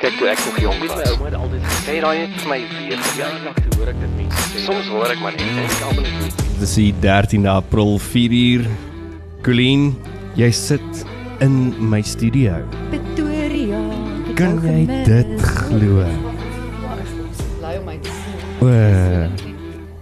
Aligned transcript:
Kyk 0.00 0.14
toe 0.16 0.28
ek 0.32 0.38
nog 0.46 0.58
jonk 0.62 0.84
was. 0.88 1.10
Sê 1.84 1.98
daai 2.00 2.22
net 2.22 2.36
vir 2.40 2.48
my 2.48 2.56
weer 2.72 3.00
ja, 3.18 3.26
toe 3.52 3.74
hoor 3.76 3.90
ek 3.92 3.98
dit 4.00 4.12
mense. 4.16 4.62
Soms 4.64 4.86
hoor 4.88 5.10
ek 5.12 5.18
maar 5.20 5.34
net 5.36 5.42
en 5.44 5.58
ek 5.60 5.82
almal 5.84 6.06
net 6.06 6.38
Dit 6.54 6.62
is 6.64 6.72
die 6.78 6.92
13de 7.04 7.50
April 7.52 7.98
4uur. 8.00 8.64
Colleen, 9.44 9.90
jy 10.40 10.48
sit 10.56 11.02
in 11.44 11.58
my 11.92 12.00
studio. 12.00 12.62
Pretoria. 12.88 13.82
Kan 14.40 14.56
jy 14.64 14.86
dit 15.04 15.34
glo? 15.44 16.06
Bly 17.60 17.74
om 17.82 17.84
my 17.90 17.98
te 18.00 18.16
sien. 18.22 19.36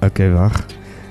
Okay, 0.07 0.31
wag. 0.37 0.61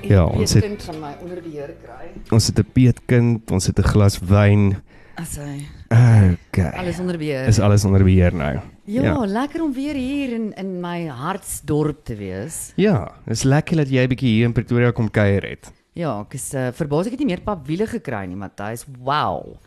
Ja, 0.08 0.24
ons 0.32 0.56
het 0.56 0.64
kind 0.64 0.88
van 0.88 1.02
my 1.04 1.12
onder 1.26 1.44
beheer 1.44 1.74
kry. 1.84 2.08
ons 2.32 2.48
het 2.48 2.58
'n 2.58 2.68
peetkind, 2.72 3.50
ons 3.52 3.66
het 3.68 3.78
'n 3.84 3.88
glas 3.92 4.16
wyn. 4.24 4.80
As 5.20 5.36
hy 5.36 5.68
Okay. 5.92 6.72
alles 6.72 6.98
onder 6.98 7.18
beheer. 7.18 7.46
Is 7.48 7.60
alles 7.60 7.84
onder 7.84 8.04
beheer 8.04 8.32
nou? 8.34 8.56
Ja, 8.88 9.02
ja. 9.02 9.26
lekker 9.26 9.62
om 9.62 9.72
weer 9.76 9.94
hier 9.94 10.32
in 10.32 10.52
in 10.56 10.80
my 10.80 11.06
hartsdorp 11.06 12.04
te 12.04 12.16
wees. 12.16 12.72
Ja, 12.76 13.12
is 13.26 13.44
lekker 13.44 13.84
dat 13.84 13.90
jy 13.92 14.04
'n 14.04 14.08
bietjie 14.08 14.32
hier 14.34 14.46
in 14.46 14.52
Pretoria 14.52 14.90
kom 14.92 15.10
kuier 15.10 15.42
het. 15.42 15.72
Ja, 15.92 16.20
ek 16.20 16.34
is 16.34 16.54
uh, 16.54 16.68
verbaas 16.72 17.06
ek 17.06 17.16
het 17.16 17.20
nie 17.20 17.34
meer 17.34 17.42
pawiele 17.42 17.86
gekry 17.86 18.26
nie, 18.26 18.36
Matthys. 18.36 18.86
Wow. 19.02 19.58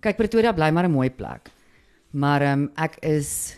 Kyk, 0.00 0.16
Pretoria 0.16 0.52
bly 0.52 0.70
maar 0.70 0.88
'n 0.88 0.92
mooi 0.92 1.10
plek. 1.10 1.50
Maar 2.10 2.42
ehm 2.42 2.62
um, 2.62 2.70
ek 2.76 2.96
is 3.02 3.56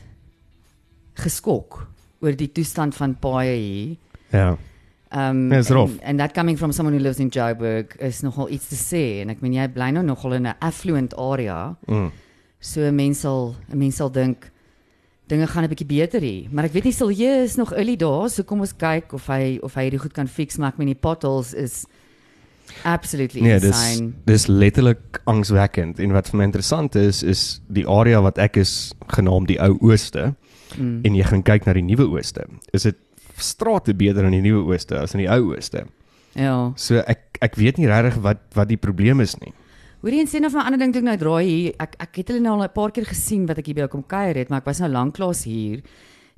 geskok 1.15 1.87
oor 2.21 2.37
die 2.37 2.53
toestand 2.53 2.95
van 2.95 3.15
paaie 3.19 3.57
hier. 3.57 3.97
Ja. 4.33 4.57
Um 5.11 5.53
is 5.53 5.69
rof. 5.69 5.91
and, 5.91 6.03
and 6.03 6.19
that 6.19 6.33
coming 6.33 6.59
from 6.59 6.73
someone 6.73 6.97
who 6.97 7.03
lives 7.03 7.19
in 7.19 7.29
Joburg 7.29 7.97
is 7.99 8.21
nogal 8.21 8.51
iets 8.51 8.69
te 8.69 8.77
sê 8.79 9.23
en 9.23 9.31
ek 9.31 9.41
meen 9.43 9.57
jy 9.57 9.69
bly 9.75 9.91
nou 9.91 10.05
nogal 10.07 10.37
in 10.39 10.47
'n 10.47 10.55
affluent 10.61 11.17
area. 11.17 11.77
Mm. 11.87 12.13
So 12.61 12.81
'n 12.83 12.95
mens 12.95 13.21
sal 13.21 13.55
'n 13.73 13.79
mens 13.79 13.97
sal 13.97 14.11
dink 14.11 14.51
dinge 15.29 15.47
gaan 15.47 15.65
'n 15.65 15.69
bietjie 15.69 15.87
beter 15.87 16.21
hier. 16.21 16.49
Maar 16.51 16.65
ek 16.65 16.73
weet 16.73 16.85
nie 16.85 16.93
Silje 16.93 17.43
is 17.45 17.57
nog 17.57 17.73
early 17.73 17.97
days, 17.97 18.35
so 18.35 18.43
kom 18.43 18.61
ons 18.61 18.73
kyk 18.77 19.13
of 19.13 19.27
hy 19.27 19.59
of 19.63 19.75
hy 19.75 19.91
dit 19.91 20.01
goed 20.01 20.13
kan 20.13 20.27
fix 20.29 20.59
maar 20.59 20.69
ek 20.73 20.79
meen 20.79 20.89
die 20.89 20.95
potholes 21.01 21.55
is 21.55 21.87
absolutely 22.85 23.41
Nee, 23.43 23.59
dis 23.61 23.71
insane. 23.71 24.13
dis 24.27 24.47
letterlik 24.47 25.21
angswekkend 25.27 25.99
en 25.99 26.13
wat 26.13 26.29
vir 26.31 26.39
my 26.39 26.45
interessant 26.45 26.95
is 26.95 27.23
is 27.23 27.61
die 27.69 27.87
area 27.89 28.21
wat 28.23 28.39
ek 28.39 28.57
is 28.57 28.93
genaamd 29.09 29.49
die 29.49 29.59
ou 29.61 29.77
ooste 29.81 30.35
Mm. 30.79 31.01
en 31.05 31.15
jy 31.15 31.25
gaan 31.25 31.43
kyk 31.43 31.65
na 31.67 31.73
die 31.73 31.83
nuwe 31.83 32.07
ooste. 32.07 32.45
Is 32.73 32.83
dit 32.85 32.95
strate 33.37 33.93
beter 33.95 34.25
in 34.25 34.31
die 34.31 34.41
nuwe 34.51 34.63
ooste 34.73 35.01
as 35.01 35.15
in 35.15 35.19
die 35.25 35.29
ou 35.29 35.51
ooste? 35.57 35.85
Ja. 36.37 36.73
So 36.77 36.99
ek 37.09 37.39
ek 37.43 37.57
weet 37.57 37.77
nie 37.79 37.89
regtig 37.89 38.21
wat 38.23 38.39
wat 38.55 38.69
die 38.69 38.77
probleem 38.77 39.21
is 39.21 39.35
nie. 39.41 39.53
Hoorie 40.01 40.21
en 40.21 40.27
sien 40.27 40.45
of 40.47 40.55
'n 40.55 40.65
ander 40.65 40.79
ding 40.79 40.93
toe 40.93 41.03
ek 41.03 41.09
nou 41.09 41.17
draai 41.17 41.45
hier. 41.47 41.75
Ek 41.79 41.95
ek 42.01 42.17
het 42.17 42.29
hulle 42.29 42.41
nou 42.41 42.55
al 42.59 42.65
'n 42.65 42.73
paar 42.73 42.91
keer 42.91 43.05
gesien 43.05 43.47
wat 43.47 43.59
ek 43.59 43.67
hier 43.67 43.75
by 43.75 43.81
jou 43.81 43.89
kom 43.89 44.05
kuier 44.07 44.35
het, 44.37 44.49
maar 44.49 44.61
ek 44.61 44.65
was 44.67 44.81
nou 44.81 44.89
lanklaas 44.91 45.45
hier. 45.45 45.83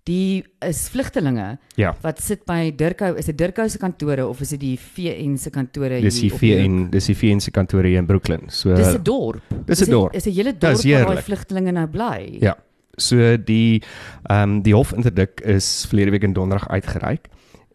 Die 0.04 0.42
is 0.60 0.88
vlugtelinge 0.88 1.58
Ja. 1.76 1.94
wat 2.02 2.20
sit 2.20 2.44
by 2.44 2.72
Dirkou, 2.74 3.16
is 3.16 3.26
dit 3.26 3.38
Dirkou 3.38 3.68
se 3.68 3.78
kantore 3.78 4.26
of 4.26 4.40
is 4.40 4.48
dit 4.50 4.60
die 4.60 4.76
VN 4.76 5.36
se 5.38 5.50
kantore 5.50 6.00
Dis 6.00 6.20
die 6.20 6.32
op 6.32 6.40
die? 6.40 6.56
VN, 6.56 6.90
dis 6.90 7.06
die 7.06 7.14
VN 7.14 7.38
se 7.40 7.50
kantore 7.52 7.86
hier 7.86 7.98
in 7.98 8.06
Brooklyn. 8.06 8.48
So 8.48 8.74
Dis 8.74 8.94
'n 8.94 9.02
dorp. 9.02 9.42
Dis 9.66 9.80
'n 9.86 9.90
dorp. 9.90 10.14
Is 10.14 10.26
'n 10.26 10.32
hele 10.32 10.52
Dis 10.58 10.82
dorp 10.82 11.06
waar 11.06 11.14
daai 11.14 11.22
vlugtelinge 11.22 11.70
nou 11.72 11.86
bly. 11.86 12.38
Ja. 12.40 12.56
So 12.98 13.36
die 13.36 13.80
ehm 14.28 14.42
um, 14.50 14.62
die 14.62 14.74
hofinterdik 14.74 15.40
is 15.44 15.86
verlede 15.88 16.10
week 16.10 16.24
in 16.24 16.32
donderdag 16.32 16.68
uitgereik 16.68 17.28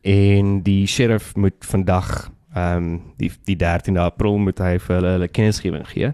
en 0.03 0.61
die 0.63 0.85
sheriff 0.85 1.33
moet 1.35 1.55
vandag 1.65 2.29
ehm 2.57 2.83
um, 2.83 3.01
die 3.17 3.31
die 3.45 3.57
13de 3.57 3.99
April 3.99 4.37
moet 4.37 4.59
hy 4.63 4.77
vir 4.79 4.95
hulle 4.95 5.13
hulle 5.17 5.27
kennisgewing 5.27 5.87
gee. 5.89 6.13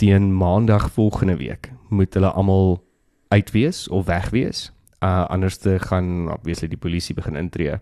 Teen 0.00 0.32
maandag 0.36 0.90
volgende 0.92 1.36
week 1.36 1.72
moet 1.88 2.14
hulle 2.14 2.30
almal 2.30 2.82
uitwees 3.28 3.88
of 3.88 4.06
wegwees. 4.06 4.70
Uh 5.04 5.26
anders 5.28 5.56
te 5.60 5.78
gaan 5.78 6.30
obviously 6.32 6.68
die 6.68 6.78
polisie 6.80 7.14
begin 7.14 7.36
intree. 7.36 7.74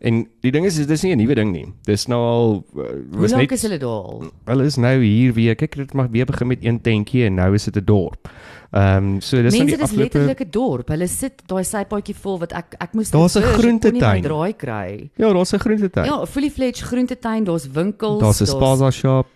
En 0.00 0.26
die 0.42 0.50
ding 0.50 0.64
is, 0.66 0.78
is 0.78 0.86
dis 0.86 1.02
nie 1.02 1.12
'n 1.14 1.18
nuwe 1.18 1.34
ding 1.34 1.52
nie. 1.52 1.66
Dis 1.84 2.06
nou 2.06 2.18
al 2.20 2.64
uh, 2.74 2.82
Hoe 3.12 3.20
was 3.20 3.30
lank 3.30 3.42
net 3.42 3.52
is 3.52 3.62
hulle 3.62 3.78
daar 3.78 4.02
al? 4.02 4.24
Hulle 4.44 4.64
is 4.64 4.76
nou 4.76 5.02
hier 5.02 5.32
weer. 5.32 5.54
Kyk, 5.54 5.76
dit 5.76 5.92
mag 5.94 6.08
weer 6.10 6.26
begin 6.26 6.46
met 6.46 6.64
een 6.64 6.80
tentjie 6.80 7.24
en 7.24 7.34
nou 7.34 7.54
is 7.54 7.64
dit 7.64 7.76
'n 7.76 7.84
dorp. 7.84 8.28
Ehm 8.72 8.96
um, 8.96 9.20
so 9.20 9.36
dis 9.42 9.52
nou 9.54 9.62
Mense 9.62 9.64
die 9.64 9.76
dis 9.76 9.80
afgelope 9.82 10.18
letterlik 10.18 10.40
'n 10.40 10.50
dorp. 10.50 10.88
Hulle 10.88 11.06
sit 11.06 11.42
daai 11.46 11.62
sypaadjie 11.64 12.14
vol 12.14 12.38
wat 12.38 12.52
ek 12.52 12.74
ek 12.78 12.92
moes 12.94 13.10
Daar's 13.10 13.36
'n 13.36 13.42
groentetuin. 13.42 14.22
draai 14.22 14.52
kry. 14.56 15.10
Ja, 15.16 15.32
daar's 15.32 15.52
'n 15.52 15.58
groentetuin. 15.58 16.06
Ja, 16.06 16.26
fully 16.26 16.50
fledged 16.50 16.82
groentetuin, 16.82 17.44
daar's 17.44 17.68
winkels, 17.70 18.20
daar's 18.20 18.40
'n 18.40 18.46
spaza 18.46 18.90
shop. 18.90 19.26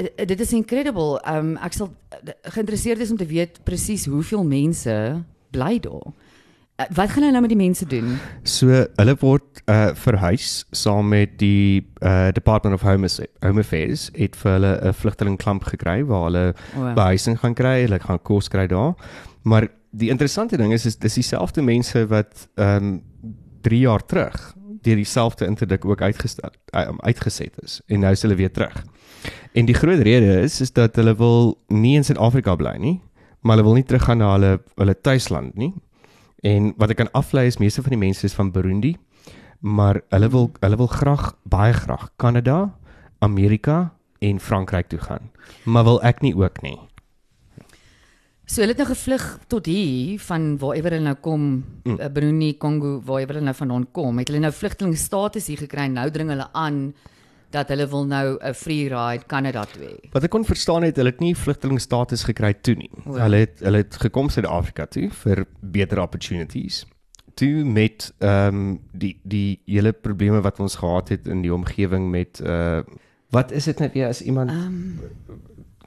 Uh, 0.00 0.26
dit 0.26 0.40
is 0.40 0.52
incredible. 0.52 1.20
Um 1.28 1.56
ek 1.56 1.72
sal 1.72 1.90
uh, 2.12 2.30
geïnteresseerd 2.42 3.00
is 3.00 3.10
om 3.10 3.16
te 3.16 3.26
weet 3.26 3.60
presies 3.64 4.06
hoeveel 4.06 4.44
mense 4.44 5.22
bly 5.50 5.78
daar. 5.80 6.12
Uh, 6.80 6.86
wat 6.96 7.10
gaan 7.10 7.26
hulle 7.26 7.34
nou 7.34 7.42
met 7.44 7.52
die 7.52 7.60
mense 7.60 7.86
doen? 7.86 8.14
So 8.48 8.84
hulle 8.96 9.14
word 9.20 9.60
uh 9.68 9.90
verhuis 10.00 10.64
saam 10.72 11.10
met 11.12 11.34
die 11.42 11.82
uh 12.00 12.30
Department 12.32 12.74
of 12.74 12.84
Home, 12.86 13.04
Affairs- 13.04 13.44
Home 13.44 13.60
Affairs 13.60 14.08
het 14.16 14.36
vir 14.36 14.52
hulle 14.52 14.72
'n 14.88 14.94
vlugtelingklamp 14.96 15.64
gekry 15.64 16.04
waar 16.04 16.24
hulle 16.30 16.46
O, 16.76 16.86
ja. 16.86 16.94
behuising 16.94 17.36
gaan 17.42 17.54
kry, 17.54 17.82
hulle 17.82 18.00
gaan 18.00 18.22
kos 18.22 18.48
kry 18.48 18.66
daar. 18.66 18.94
Maar 19.42 19.68
die 19.90 20.08
interessante 20.08 20.56
ding 20.56 20.72
is 20.72 20.86
is 20.86 20.96
dis 20.96 21.14
dieselfde 21.14 21.62
mense 21.62 22.06
wat 22.06 22.48
ehm 22.56 22.84
um, 22.84 23.02
3 23.60 23.78
jaar 23.78 24.06
terug 24.06 24.54
deur 24.82 24.96
dieselfde 24.96 25.46
interdik 25.46 25.84
ook 25.84 26.00
uitgestel 26.00 26.50
um, 26.72 27.00
uitgeset 27.00 27.62
is 27.62 27.80
en 27.86 28.00
nou 28.00 28.12
is 28.12 28.22
hulle 28.22 28.34
weer 28.34 28.50
terug. 28.52 28.84
En 29.52 29.64
die 29.64 29.74
groot 29.74 29.98
rede 29.98 30.40
is 30.40 30.60
is 30.60 30.72
dat 30.72 30.96
hulle 30.96 31.16
wil 31.16 31.58
nie 31.68 31.96
in 31.96 32.04
Suid-Afrika 32.04 32.54
bly 32.56 32.76
nie, 32.78 33.00
maar 33.40 33.56
hulle 33.56 33.66
wil 33.66 33.74
nie 33.74 33.84
teruggaan 33.84 34.18
na 34.18 34.32
hulle 34.32 34.60
hulle 34.76 35.00
tuisland 35.00 35.54
nie. 35.54 35.74
En 36.42 36.72
wat 36.80 36.90
ek 36.90 36.96
kan 37.02 37.10
aflei 37.12 37.46
is 37.46 37.58
meeste 37.60 37.82
van 37.82 37.90
die 37.90 38.00
mense 38.00 38.24
is 38.24 38.34
van 38.36 38.50
Burundi, 38.52 38.94
maar 39.60 40.00
hulle 40.08 40.28
wil 40.32 40.50
hulle 40.60 40.76
wil 40.80 40.86
graag 40.88 41.34
baie 41.44 41.72
graag 41.76 42.08
Kanada, 42.16 42.74
Amerika 43.20 43.92
en 44.20 44.40
Frankryk 44.40 44.88
toe 44.88 44.98
gaan. 44.98 45.30
Maar 45.64 45.84
wil 45.84 46.00
ek 46.02 46.20
nie 46.24 46.34
ook 46.36 46.62
nie. 46.62 46.78
So 48.50 48.64
hulle 48.64 48.72
het 48.74 48.80
nou 48.82 48.88
gevlug 48.90 49.24
tot 49.52 49.66
hier 49.70 50.18
van 50.26 50.56
waarewer 50.58 50.96
hulle 50.96 51.06
nou 51.12 51.16
kom, 51.22 51.44
Mm. 51.84 51.92
mm. 51.92 52.12
Burundi, 52.12 52.56
Kongo, 52.58 53.00
waarewer 53.04 53.34
hulle 53.38 53.44
nou 53.46 53.54
vandaan 53.56 53.86
kom. 53.92 54.18
Het 54.18 54.28
hulle 54.28 54.40
nou 54.40 54.52
vlugtelingstatus 54.52 55.46
hier 55.46 55.58
gekry 55.58 55.86
nou 55.86 56.10
dring 56.10 56.28
hulle 56.28 56.48
aan 56.52 56.80
dat 57.50 57.68
hulle 57.68 57.86
wil 57.90 58.04
nou 58.06 58.38
'n 58.40 58.54
free 58.54 58.88
ride 58.88 59.24
Kanada 59.26 59.64
toe 59.64 59.82
hê. 59.82 60.10
Wat 60.12 60.24
ek 60.24 60.30
kon 60.30 60.44
verstaan 60.44 60.82
het, 60.82 60.96
hulle 60.96 61.10
het 61.10 61.20
nie 61.20 61.34
vlugtelingstatus 61.36 62.22
gekry 62.24 62.54
toe 62.62 62.74
nie. 62.74 62.90
O. 63.06 63.14
Hulle 63.18 63.36
het 63.36 63.60
hulle 63.60 63.76
het 63.76 63.96
gekom 63.96 64.28
Suid-Afrika 64.28 64.86
toe 64.86 65.10
vir 65.10 65.46
beter 65.60 66.00
opportunities. 66.00 66.86
Toe 67.34 67.64
met 67.64 68.12
ehm 68.18 68.54
um, 68.54 68.80
die 68.92 69.16
die 69.22 69.60
hele 69.66 69.92
probleme 69.92 70.40
wat 70.40 70.60
ons 70.60 70.74
gehad 70.76 71.08
het 71.08 71.26
in 71.26 71.42
die 71.42 71.54
omgewing 71.54 72.10
met 72.10 72.40
uh 72.44 72.82
wat 73.30 73.52
is 73.52 73.64
dit 73.64 73.78
net 73.78 73.92
weer 73.92 74.08
as 74.08 74.22
iemand 74.22 74.50
Um, 74.50 75.00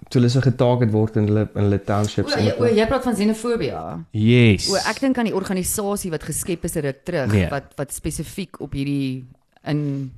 toe 0.09 0.21
hulle 0.21 0.29
so 0.29 0.41
getarget 0.41 0.91
word 0.91 1.15
in 1.15 1.27
hulle 1.27 1.49
in 1.55 1.61
hulle 1.67 1.79
o, 1.81 1.85
townships 1.85 2.35
jy, 2.35 2.53
o, 2.59 2.65
jy 2.65 2.85
praat 2.87 3.03
van 3.03 3.15
xenofobie. 3.17 3.71
Yes. 4.11 4.69
O, 4.71 4.75
ek 4.75 4.99
dink 4.99 5.17
aan 5.17 5.25
die 5.25 5.35
organisasie 5.35 6.11
wat 6.13 6.23
geskep 6.23 6.63
is 6.69 6.75
ruk 6.75 7.03
terug 7.07 7.31
Nee. 7.31 7.49
wat 7.49 7.73
wat 7.79 7.93
spesifiek 7.95 8.59
op 8.61 8.73
hierdie 8.77 9.25
in 9.63 10.11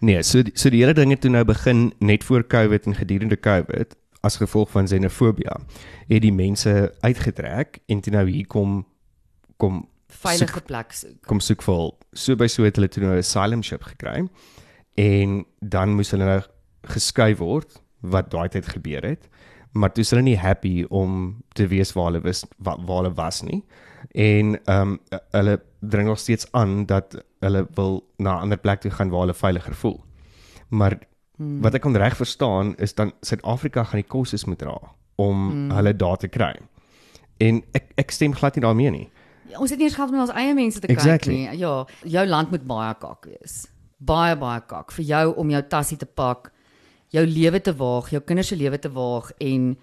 Nee, 0.00 0.22
so 0.22 0.42
die, 0.42 0.52
so 0.56 0.70
die 0.72 0.80
hele 0.80 0.94
ding 0.96 1.10
het 1.12 1.20
toe 1.20 1.30
nou 1.30 1.44
begin 1.44 1.92
net 2.00 2.24
voor 2.24 2.46
Covid 2.48 2.86
en 2.86 2.94
gedurende 2.96 3.36
Covid 3.36 3.96
as 4.24 4.36
gevolg 4.40 4.70
van 4.70 4.84
xenofobie. 4.88 5.48
Het 6.08 6.22
die 6.22 6.32
mense 6.32 6.92
uitgetrek 7.00 7.78
en 7.88 8.00
toe 8.00 8.12
nou 8.12 8.26
hier 8.28 8.46
kom 8.46 8.86
kom 9.60 9.82
veilige 10.08 10.52
Soek- 10.56 10.66
plek 10.66 10.92
soek. 10.92 11.26
kom 11.26 11.40
soek 11.40 11.62
vir 11.62 11.74
hulp. 11.74 12.04
So 12.16 12.36
by 12.36 12.46
so 12.48 12.64
het 12.64 12.76
hulle 12.76 12.88
toe 12.88 13.02
nou 13.04 13.12
'n 13.14 13.18
asylum 13.18 13.62
ship 13.62 13.82
gekry 13.82 14.28
en 14.96 15.44
dan 15.60 15.94
moes 15.94 16.10
hulle 16.10 16.24
nou 16.24 16.40
geskuif 16.88 17.38
word 17.38 17.80
wat 18.00 18.30
daai 18.30 18.48
tyd 18.48 18.66
gebeur 18.68 19.02
het. 19.04 19.28
Maar 19.72 19.92
toe 19.92 20.02
is 20.02 20.10
hulle 20.10 20.22
nie 20.22 20.36
happy 20.38 20.84
om 20.88 21.42
te 21.54 21.66
weet 21.66 21.92
waar 21.92 22.04
hulle 22.10 22.20
was 22.20 22.44
waar, 22.58 22.76
waar 22.86 22.96
hulle 23.02 23.14
was 23.14 23.42
nie. 23.42 23.64
En 24.12 24.56
ehm 24.64 24.80
um, 24.80 24.98
hulle 25.30 25.60
dring 25.80 26.08
nog 26.08 26.18
steeds 26.18 26.46
aan 26.52 26.86
dat 26.86 27.24
hulle 27.40 27.66
wil 27.74 28.04
na 28.18 28.36
'n 28.36 28.40
ander 28.42 28.58
plek 28.58 28.80
toe 28.80 28.90
gaan 28.90 29.10
waar 29.10 29.20
hulle 29.20 29.34
veiliger 29.34 29.74
voel. 29.74 30.00
Maar 30.68 30.98
Hmm. 31.40 31.60
wat 31.62 31.74
ek 31.74 31.80
kon 31.80 31.96
reg 31.96 32.16
verstaan 32.16 32.74
is 32.76 32.94
dan 32.94 33.12
Suid-Afrika 33.20 33.84
gaan 33.84 34.00
die 34.00 34.08
kostes 34.08 34.44
moet 34.44 34.58
dra 34.58 34.76
om 35.16 35.50
Hmm. 35.50 35.70
hulle 35.70 35.96
daar 35.96 36.16
te 36.16 36.28
kry. 36.28 36.54
En 37.38 37.62
ek 37.72 37.92
ek 37.96 38.10
stem 38.10 38.34
glad 38.34 38.54
nie 38.54 38.62
daarmee 38.64 38.90
nie. 38.90 39.08
Ons 39.58 39.70
het 39.70 39.78
nie 39.78 39.86
eens 39.86 39.94
geld 39.96 40.08
om 40.10 40.14
na 40.14 40.20
ons 40.20 40.30
eie 40.30 40.54
mense 40.54 40.80
te 40.80 40.86
Exactly. 40.86 41.34
kyk 41.34 41.50
nie. 41.50 41.58
Ja, 41.58 41.86
jou 42.04 42.26
land 42.26 42.50
moet 42.50 42.66
baie 42.66 42.94
kak 42.94 43.24
wees. 43.26 43.66
Baie 43.98 44.36
baie 44.36 44.60
kak 44.66 44.92
vir 44.92 45.04
jou 45.04 45.34
om 45.36 45.50
jou 45.50 45.62
tassie 45.68 45.96
te 45.96 46.06
pak, 46.06 46.52
jou 47.10 47.24
lewe 47.26 47.60
te 47.60 47.74
waag, 47.76 48.10
jou 48.10 48.20
kinders 48.22 48.48
se 48.52 48.56
lewe 48.56 48.78
te 48.78 48.90
waag 48.90 49.32
en 49.38 49.76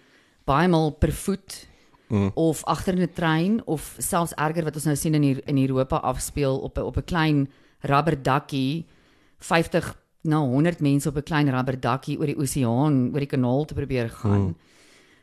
baie 0.47 0.67
maal 0.71 0.91
per 0.95 1.11
voet 1.11 1.67
Mm. 2.07 2.31
of 2.35 2.63
agter 2.63 2.93
in 2.93 3.01
'n 3.01 3.13
trein 3.13 3.61
of 3.65 3.95
selfs 3.97 4.33
erger 4.35 4.63
wat 4.63 4.75
ons 4.75 4.85
nou 4.85 4.95
sien 4.95 5.13
in 5.13 5.21
hier, 5.21 5.41
in 5.45 5.57
Europa 5.57 5.97
afspeel 5.97 6.57
op 6.59 6.77
'n 6.77 6.81
op 6.81 6.97
'n 6.97 7.03
klein 7.03 7.49
rubberdakkie 7.81 8.85
50 9.39 9.95
na 10.23 10.39
100 10.39 10.79
mense 10.79 11.09
op 11.09 11.17
'n 11.17 11.23
klein 11.23 11.49
rubberdakkie 11.49 12.17
oor 12.17 12.25
die 12.25 12.37
oseaan, 12.37 13.09
oor 13.11 13.19
die 13.19 13.27
kanaal 13.35 13.65
te 13.65 13.73
probeer 13.73 14.09
gaan. 14.09 14.41
Mm. 14.41 14.55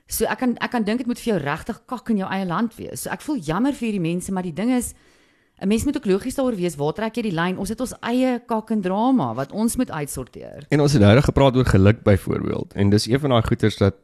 So 0.06 0.24
ek 0.24 0.38
kan 0.38 0.56
ek 0.60 0.70
kan 0.70 0.82
dink 0.84 0.98
dit 0.98 1.06
moet 1.06 1.18
vir 1.18 1.34
jou 1.34 1.44
regtig 1.44 1.82
kak 1.86 2.08
in 2.10 2.16
jou 2.16 2.28
eie 2.30 2.46
land 2.46 2.74
wees. 2.76 3.02
So 3.02 3.10
ek 3.10 3.22
voel 3.22 3.38
jammer 3.38 3.72
vir 3.72 3.88
hierdie 3.88 4.12
mense, 4.12 4.32
maar 4.32 4.42
die 4.42 4.52
ding 4.52 4.70
is 4.70 4.92
'n 5.60 5.68
mens 5.68 5.84
moet 5.84 5.96
ook 5.96 6.06
logies 6.06 6.34
daaroor 6.34 6.56
wees 6.56 6.76
waar 6.76 6.92
trek 6.92 7.14
jy 7.16 7.22
die 7.22 7.32
lyn? 7.32 7.58
Ons 7.58 7.68
het 7.68 7.80
ons 7.80 7.94
eie 8.00 8.40
kak 8.46 8.70
en 8.70 8.80
drama 8.80 9.34
wat 9.34 9.52
ons 9.52 9.76
moet 9.76 9.90
uitsorteer. 9.90 10.66
En 10.68 10.80
ons 10.80 10.92
het 10.92 11.02
nou 11.02 11.20
gepraat 11.20 11.56
oor 11.56 11.66
geluk 11.66 12.02
byvoorbeeld 12.02 12.72
en 12.72 12.90
dis 12.90 13.06
een 13.06 13.20
van 13.20 13.30
daai 13.30 13.42
goeters 13.42 13.76
dat 13.76 13.94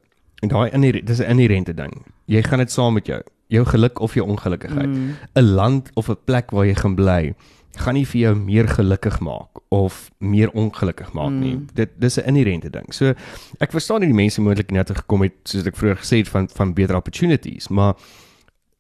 en 0.41 0.49
daai 0.49 0.71
in 0.71 1.05
dis 1.05 1.19
'n 1.19 1.31
inherente 1.31 1.75
ding. 1.75 2.07
Jy 2.25 2.43
gaan 2.43 2.59
dit 2.59 2.71
saam 2.71 2.95
met 2.95 3.07
jou, 3.07 3.23
jou 3.47 3.65
geluk 3.67 3.99
of 3.99 4.15
jou 4.15 4.29
ongelukkigheid. 4.29 4.89
'n 4.89 5.17
mm. 5.35 5.45
Land 5.45 5.91
of 5.95 6.09
'n 6.09 6.17
plek 6.25 6.51
waar 6.51 6.67
jy 6.67 6.75
gaan 6.75 6.95
bly 6.95 7.35
gaan 7.79 7.95
nie 7.95 8.07
vir 8.07 8.21
jou 8.21 8.35
meer 8.37 8.69
gelukkig 8.69 9.21
maak 9.21 9.61
of 9.69 10.11
meer 10.19 10.51
ongelukkig 10.51 11.13
maak 11.13 11.31
nie. 11.31 11.55
Mm. 11.57 11.67
Dit 11.75 11.91
dis 11.99 12.19
'n 12.19 12.27
inherente 12.27 12.71
ding. 12.71 12.95
So 12.95 13.15
ek 13.59 13.71
verstaan 13.71 14.01
nie 14.01 14.09
die 14.09 14.15
mense 14.15 14.41
moontlik 14.41 14.71
net 14.71 14.91
gekom 14.91 15.23
het 15.23 15.33
soos 15.45 15.67
ek 15.67 15.77
vroeër 15.77 15.97
gesê 15.97 16.17
het 16.17 16.29
van 16.29 16.49
van 16.49 16.75
beter 16.75 16.97
opportunities, 16.97 17.69
maar 17.69 17.95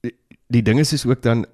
die, 0.01 0.15
die 0.47 0.63
ding 0.63 0.79
is 0.79 0.93
is 0.93 1.07
ook 1.07 1.23
dan 1.23 1.47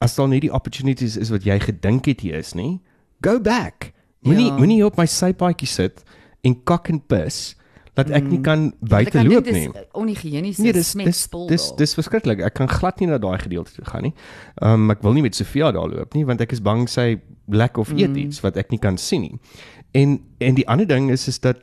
as 0.00 0.14
daar 0.16 0.28
nie 0.28 0.40
die 0.40 0.52
opportunities 0.52 1.16
is 1.20 1.30
wat 1.30 1.44
jy 1.44 1.58
gedink 1.60 2.06
het 2.06 2.20
hier 2.24 2.38
is 2.40 2.54
nie, 2.54 2.80
go 3.22 3.38
back. 3.40 3.92
Moenie 4.22 4.46
Ja. 4.50 4.56
moenie 4.58 4.84
op 4.86 4.96
my 4.96 5.06
sypaadjie 5.06 5.68
sit 5.68 6.02
en 6.44 6.54
kak 6.64 6.88
en 6.88 7.00
pis 7.00 7.56
dat 7.94 8.10
ek 8.10 8.24
nie 8.24 8.40
kan 8.40 8.72
buite 8.80 9.18
Ek 9.18 9.26
loop 9.26 9.44
nie. 9.44 9.68
dis 9.68 9.82
Onhygiënies 9.92 10.58
Nee, 10.58 10.72
dis 10.72 10.72
dis 10.72 10.90
smetspul. 10.90 11.46
dis 11.48 11.72
dis 11.76 11.94
verskriklik. 11.94 12.40
Ek 12.40 12.54
kan 12.54 12.68
glad 12.68 13.00
nie 13.00 13.06
na 13.08 13.18
daai 13.18 13.38
gedeelte 13.38 13.72
toe 13.74 13.84
gaan 13.84 14.02
nie. 14.02 14.14
Ehm 14.62 14.72
um, 14.74 14.90
ek 14.90 15.02
wil 15.02 15.12
nie 15.12 15.22
met 15.22 15.34
Sofia 15.34 15.72
daar 15.72 15.88
loop 15.88 16.14
nie 16.14 16.24
want 16.24 16.40
ek 16.40 16.52
is 16.52 16.60
bang 16.62 16.88
sy 16.88 17.20
lek 17.48 17.76
of 17.78 17.90
eet 17.92 18.10
Mm. 18.10 18.16
iets 18.16 18.40
wat 18.40 18.56
ek 18.56 18.70
nie 18.70 18.78
kan 18.78 18.96
sien 18.98 19.20
nie. 19.22 19.38
En 19.92 20.20
en 20.40 20.54
die 20.54 20.68
ander 20.68 20.86
ding 20.86 21.10
is 21.10 21.28
is 21.28 21.38
dat 21.40 21.56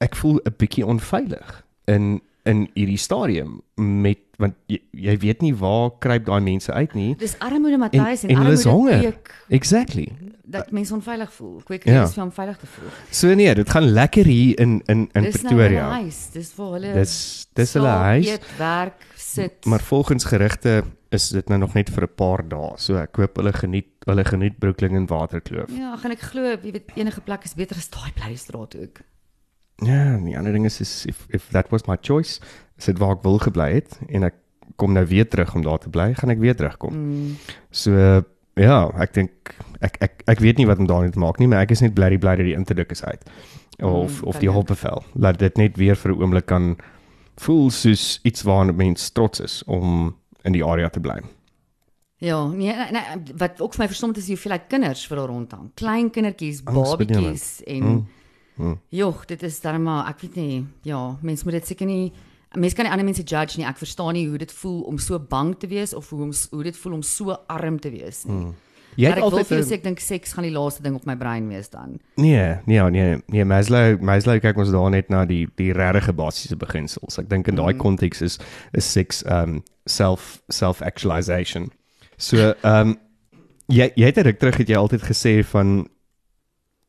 ek 0.00 0.14
voel 0.16 0.40
'n 0.44 0.54
bietjie 0.58 0.84
onveilig 0.86 1.64
in 1.88 2.20
in 2.44 2.68
hierdie 2.74 2.98
stadium 2.98 3.60
met 3.76 4.18
want 4.38 4.54
jy, 4.66 4.78
jy 4.92 5.16
weet 5.18 5.40
nie 5.42 5.54
waar 5.54 5.90
kruip 5.98 6.24
daai 6.26 6.40
mense 6.40 6.72
uit 6.72 6.94
nie. 6.94 7.14
Dis 7.16 7.36
armoede 7.38 7.78
Matthys 7.78 8.24
en, 8.24 8.30
en 8.30 8.46
is 8.52 8.66
armoede 8.66 8.68
honger. 8.68 8.98
kweek 9.12 9.30
Exactly. 9.48 10.08
dat 10.44 10.70
mense 10.70 10.94
onveilig 10.94 11.32
voel. 11.32 11.60
Kweek 11.64 11.84
Ja. 11.84 12.02
is 12.04 12.12
vir 12.14 12.22
hom 12.22 12.32
veilig 12.32 12.56
te 12.58 12.66
voel. 12.66 12.90
So 13.10 13.34
nee, 13.34 13.54
dit 13.54 13.70
gaan 13.70 13.88
lekker 13.92 14.24
hier 14.24 14.60
in 14.60 14.82
in 14.86 15.08
in 15.14 15.22
dis 15.22 15.42
nou 15.42 15.54
Pretoria. 15.54 15.82
hulle 15.88 16.02
huis. 16.02 16.30
Dis 16.32 16.52
vir 16.52 16.72
hulle. 16.72 16.92
Dis 16.94 17.46
dis 17.54 17.72
hulle 17.74 17.88
huis. 17.88 18.26
Eet, 18.28 18.46
werk, 18.58 19.06
sit. 19.16 19.64
Maar 19.64 19.80
volgens 19.80 20.24
gerugte 20.24 20.84
is 21.10 21.28
dit 21.28 21.48
nou 21.48 21.58
nog 21.58 21.74
net 21.74 21.90
vir 21.90 22.02
'n 22.04 22.14
paar 22.16 22.48
dae. 22.48 22.72
So 22.76 22.96
ek 22.96 23.16
hoop 23.16 23.36
hulle 23.36 23.52
geniet 23.52 23.86
hulle 24.06 24.24
geniet 24.24 24.58
Brooklyn 24.58 24.94
en 24.94 25.06
Waterkloof. 25.06 25.70
ja, 25.76 25.96
gaan 25.96 26.10
ek 26.12 26.20
glo, 26.20 26.42
jy 26.62 26.72
weet 26.72 26.90
enige 26.94 27.20
plek 27.20 27.44
is 27.44 27.54
beter 27.54 27.76
as 27.76 27.88
daai 27.88 28.12
bly 28.14 28.36
straat 28.36 28.76
ook. 28.76 29.00
Ja, 29.84 30.16
die 30.16 30.36
ander 30.38 30.52
ding 30.52 30.64
is, 30.64 30.80
is 30.80 31.04
if 31.06 31.26
if 31.30 31.50
that 31.52 31.68
was 31.70 31.86
my 31.86 31.96
choice, 32.00 32.40
is 32.78 32.84
dit 32.88 32.98
waar 32.98 33.16
ek 33.16 33.22
wil 33.22 33.38
gebly 33.38 33.72
het 33.74 33.98
en 34.08 34.24
ek 34.24 34.34
kom 34.76 34.92
nou 34.92 35.04
weer 35.06 35.28
terug 35.28 35.54
om 35.54 35.62
daar 35.62 35.78
te 35.78 35.88
bly, 35.92 36.14
gaan 36.14 36.30
ek 36.30 36.38
weer 36.40 36.54
terugkom. 36.56 36.94
Mm. 36.96 37.36
So 37.70 37.92
ja, 38.56 38.78
ek 39.00 39.12
dink 39.12 39.54
ek 39.84 39.98
ek 40.00 40.22
ek 40.26 40.40
weet 40.40 40.56
nie 40.58 40.66
wat 40.66 40.78
om 40.78 40.86
daarin 40.88 41.12
te 41.12 41.18
maak 41.20 41.38
nie, 41.38 41.46
maar 41.48 41.60
ek 41.66 41.70
is 41.76 41.80
net 41.84 41.94
bly 41.94 42.16
bly 42.18 42.36
dat 42.36 42.46
die 42.46 42.54
interduk 42.56 42.90
is 42.90 43.04
uit. 43.04 43.22
Of 43.82 44.22
Mm, 44.22 44.28
of 44.28 44.38
die 44.40 44.48
ek. 44.48 44.54
hoppevel. 44.54 45.02
Laat 45.14 45.38
dit 45.38 45.56
net 45.58 45.76
weer 45.76 45.94
vir 45.96 46.12
'n 46.12 46.22
oomblik 46.22 46.46
kan 46.46 46.76
voel 47.36 47.70
soos 47.70 48.20
iets 48.24 48.42
waarna 48.42 48.72
mens 48.72 49.10
trots 49.10 49.40
is 49.40 49.62
om 49.66 50.16
in 50.44 50.52
die 50.52 50.64
area 50.64 50.88
te 50.88 51.00
bly. 51.00 51.20
Ja, 52.18 52.46
nee, 52.48 52.72
nee, 52.92 53.02
wat 53.36 53.60
ook 53.60 53.74
vir 53.74 53.82
my 53.84 53.88
verstom 53.88 54.14
is 54.16 54.24
die 54.26 54.34
hoeveelheid 54.34 54.68
kinders 54.68 55.06
vir 55.06 55.16
daar 55.18 55.28
rondhang. 55.28 55.70
Klein 55.74 56.10
kindertjies, 56.10 56.62
babatjies 56.62 57.62
en 57.66 57.84
Mm. 57.84 58.06
Mm. 58.56 58.78
Jogg, 58.88 59.24
dit 59.24 59.42
is 59.42 59.60
dan 59.60 59.82
maar 59.82 60.08
ek 60.08 60.20
weet 60.24 60.36
nie, 60.40 60.66
ja, 60.82 61.16
mense 61.22 61.44
moet 61.44 61.60
dit 61.60 61.66
seker 61.66 61.86
nie 61.86 62.12
mense 62.56 62.76
kan 62.76 62.86
nie 62.86 62.92
ander 62.92 63.06
mense 63.06 63.24
judge 63.24 63.58
nie. 63.58 63.66
Ek 63.68 63.78
verstaan 63.80 64.14
nie 64.16 64.26
hoe 64.28 64.38
dit 64.40 64.52
voel 64.60 64.80
om 64.90 65.00
so 65.02 65.18
bang 65.20 65.54
te 65.60 65.68
wees 65.70 65.94
of 65.96 66.08
hoe 66.10 66.22
om 66.28 66.32
hoe 66.32 66.62
dit 66.64 66.76
voel 66.76 67.00
om 67.00 67.02
so 67.02 67.36
arm 67.52 67.80
te 67.80 67.92
wees 67.92 68.24
nie. 68.28 68.46
Mm. 68.46 68.54
Jy 68.96 69.10
het 69.12 69.20
altyd 69.20 69.48
vir 69.50 69.64
sê 69.66 69.76
ek 69.76 69.82
dink 69.84 70.00
seks 70.00 70.32
gaan 70.32 70.46
die 70.46 70.54
laaste 70.54 70.80
ding 70.84 70.94
op 70.96 71.04
my 71.08 71.18
brein 71.20 71.50
wees 71.52 71.68
dan. 71.68 71.98
Nee, 72.16 72.54
nee, 72.64 72.80
nee, 72.94 73.18
nee, 73.28 73.44
Maslow, 73.44 73.98
Maslow 74.00 74.38
kyk 74.40 74.56
ons 74.62 74.72
daar 74.72 74.88
net 74.94 75.10
na 75.12 75.26
die 75.28 75.42
die 75.60 75.68
regte 75.76 76.14
basiese 76.16 76.56
beginsels. 76.56 77.18
Ek 77.20 77.28
dink 77.28 77.50
in 77.52 77.60
daai 77.60 77.74
konteks 77.76 78.24
is 78.24 78.38
is 78.72 78.88
seks 78.88 79.20
um 79.28 79.60
self 79.84 80.38
self 80.48 80.80
actualization. 80.80 81.68
So, 82.16 82.54
um 82.64 82.96
jy 83.68 83.90
jy 84.00 84.08
het 84.08 84.22
reg 84.24 84.40
terug 84.40 84.62
het 84.62 84.72
jy 84.72 84.80
altyd 84.80 85.04
gesê 85.04 85.36
van 85.52 85.82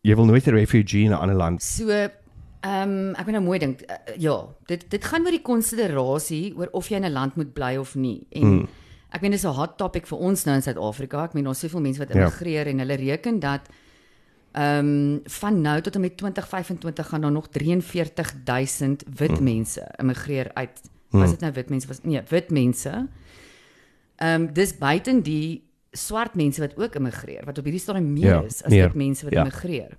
jy 0.02 0.16
wil 0.16 0.26
nooit 0.26 0.48
'n 0.48 0.54
refugee 0.54 1.04
in 1.04 1.12
'n 1.12 1.20
ander 1.20 1.36
land. 1.36 1.64
So 1.64 1.90
ehm 1.90 2.90
um, 2.90 3.14
ek 3.16 3.26
moet 3.26 3.38
nou 3.38 3.44
mooi 3.44 3.60
dink. 3.60 3.82
Uh, 3.82 3.96
ja, 4.18 4.48
dit 4.66 4.90
dit 4.90 5.06
gaan 5.06 5.26
oor 5.26 5.32
die 5.32 5.42
konsiderasie 5.42 6.56
oor 6.58 6.68
of 6.72 6.90
jy 6.90 6.96
in 6.96 7.06
'n 7.06 7.12
land 7.12 7.36
moet 7.36 7.54
bly 7.54 7.76
of 7.78 7.96
nie. 7.96 8.26
En 8.32 8.48
mm. 8.48 8.68
ek 9.12 9.22
meen 9.22 9.32
dis 9.32 9.46
'n 9.46 9.54
hot 9.54 9.78
topic 9.78 10.08
vir 10.08 10.18
ons 10.18 10.46
nou 10.46 10.56
in 10.56 10.62
Suid-Afrika. 10.62 11.24
Ek 11.24 11.34
meen 11.34 11.48
ons 11.48 11.60
soveel 11.60 11.82
mense 11.82 12.00
wat 12.00 12.10
Ja. 12.10 12.16
immigreer 12.16 12.68
en 12.68 12.80
hulle 12.80 12.96
reken 12.96 13.40
dat 13.40 13.62
ehm 14.52 14.86
um, 14.86 15.22
van 15.24 15.62
nou 15.62 15.82
tot 15.82 15.96
en 15.96 16.02
met 16.02 16.18
2025 16.18 17.08
gaan 17.08 17.22
daar 17.22 17.32
nog 17.32 17.48
43000 17.50 19.04
wit 19.18 19.40
mm. 19.40 19.44
mense 19.44 19.88
immigreer 19.98 20.52
uit. 20.54 20.82
Was 21.10 21.30
dit 21.30 21.40
nou 21.40 21.54
wit 21.54 21.70
mense 21.70 21.88
was 21.88 22.00
nee, 22.04 22.22
wit 22.30 22.50
mense. 22.50 23.08
Ehm 24.16 24.42
um, 24.42 24.54
dis 24.54 24.78
buiten 24.78 25.22
die 25.22 25.67
swart 25.98 26.36
mense 26.36 26.62
wat 26.62 26.78
ook 26.78 26.96
immigreer 26.96 27.46
wat 27.46 27.58
op 27.58 27.64
hierdie 27.64 27.82
stadium 27.82 28.14
meer 28.14 28.26
Ja, 28.26 28.42
is 28.44 28.64
as 28.64 28.72
meer. 28.72 28.84
wit 28.88 28.96
mense 28.96 29.24
wat 29.24 29.34
Ja. 29.34 29.40
immigreer. 29.44 29.98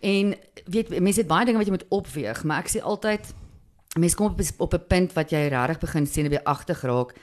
En 0.00 0.34
weet 0.66 1.00
mense 1.00 1.20
het 1.20 1.28
baie 1.28 1.44
dinge 1.44 1.58
wat 1.58 1.66
jy 1.66 1.72
moet 1.72 1.88
opweeg, 1.88 2.44
maar 2.44 2.58
ek 2.62 2.68
sê 2.68 2.80
altyd 2.82 3.34
mense 3.98 4.16
kom 4.16 4.26
op 4.26 4.40
op 4.58 4.74
'n 4.74 4.86
punt 4.88 5.12
wat 5.12 5.30
jy 5.30 5.48
regtig 5.48 5.78
begin 5.80 6.06
sien 6.06 6.28
weer 6.28 6.42
agter 6.44 6.74
geraak 6.74 7.14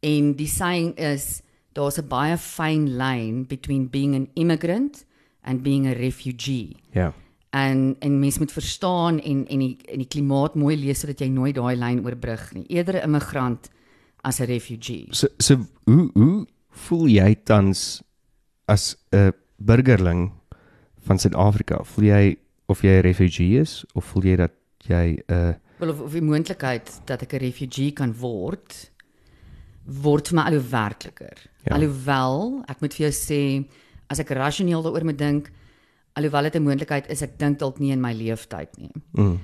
en 0.00 0.32
die 0.34 0.46
saying 0.48 0.94
is 0.98 1.42
daar's 1.74 1.98
'n 1.98 2.08
baie 2.08 2.36
fyn 2.38 2.96
lyn 2.96 3.44
between 3.46 3.88
being 3.90 4.14
an 4.14 4.28
immigrant 4.34 5.04
and 5.42 5.62
being 5.62 5.86
a 5.86 5.92
refugee. 5.92 6.76
Ja. 6.92 7.12
En 7.50 7.96
en 8.00 8.18
mense 8.18 8.38
moet 8.38 8.52
verstaan 8.52 9.20
en 9.20 9.46
en 9.48 9.58
die 9.58 9.76
en 9.92 9.98
die 9.98 10.08
klimaat 10.08 10.54
mooi 10.54 10.76
lees 10.76 11.00
sodat 11.00 11.18
jy 11.20 11.28
nooit 11.28 11.54
daai 11.54 11.76
lyn 11.76 12.04
oorbrug 12.04 12.52
nie. 12.54 12.64
Eerder 12.68 12.94
'n 12.94 13.02
immigrant 13.04 13.70
as 14.22 14.40
'n 14.40 14.44
refugee. 14.46 15.06
So 15.10 15.26
so 15.38 15.56
hoe 15.84 16.10
hoe 16.14 16.46
voel 16.76 17.08
jy 17.08 17.34
tans 17.48 18.02
as 18.68 18.96
'n 19.12 19.32
burgerling 19.56 20.32
van 21.06 21.18
Suid-Afrika? 21.18 21.82
Voel 21.84 22.04
jy 22.04 22.36
of 22.68 22.82
jy 22.82 22.98
'n 22.98 23.02
refugee 23.02 23.60
is 23.60 23.84
of 23.94 24.04
voel 24.04 24.22
jy 24.22 24.36
dat 24.36 24.52
jy 24.88 25.22
'n 25.28 25.32
uh, 25.32 25.54
Wel 25.78 25.90
of, 25.90 26.00
of 26.00 26.12
die 26.12 26.22
moontlikheid 26.24 27.00
dat 27.04 27.22
ek 27.22 27.32
'n 27.34 27.44
refugee 27.44 27.92
kan 27.92 28.14
word 28.14 28.90
word 29.86 30.28
vir 30.28 30.36
my 30.36 30.42
al 30.42 30.58
hoe 30.58 30.68
werkliker. 30.70 31.36
Ja. 31.64 31.76
Alhoewel 31.76 32.64
ek 32.68 32.80
moet 32.80 32.94
vir 32.94 33.10
jou 33.10 33.14
sê 33.14 33.68
as 34.10 34.18
ek 34.18 34.30
rasioneel 34.30 34.82
daaroor 34.82 35.04
moet 35.04 35.18
dink, 35.18 35.50
alhoewel 36.14 36.42
dit 36.42 36.56
'n 36.56 36.62
moontlikheid 36.62 37.10
is, 37.10 37.22
ek 37.22 37.38
dink 37.38 37.58
dalk 37.58 37.78
nie 37.78 37.92
in 37.92 38.00
my 38.00 38.12
lewenstyd 38.12 38.78
nie. 38.78 38.92
mm, 39.12 39.38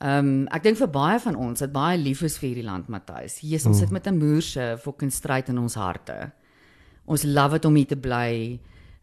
Ehm 0.00 0.18
um, 0.26 0.48
ek 0.48 0.62
dink 0.62 0.78
vir 0.78 0.88
baie 0.88 1.18
van 1.20 1.36
ons 1.36 1.60
wat 1.60 1.72
baie 1.72 1.98
lief 1.98 2.22
is 2.22 2.38
vir 2.38 2.48
hierdie 2.48 2.64
land, 2.64 2.88
Matthys. 2.88 3.42
Jesus, 3.44 3.66
ons 3.66 3.78
sit 3.78 3.90
met 3.90 4.06
'n 4.06 4.16
moerse 4.16 4.78
fucking 4.80 5.12
stryd 5.12 5.48
in 5.48 5.58
ons 5.58 5.74
harte. 5.74 6.32
Ons 7.10 7.26
love 7.26 7.58
dit 7.58 7.68
om 7.68 7.78
hier 7.78 7.90
te 7.90 7.98
bly. 7.98 8.58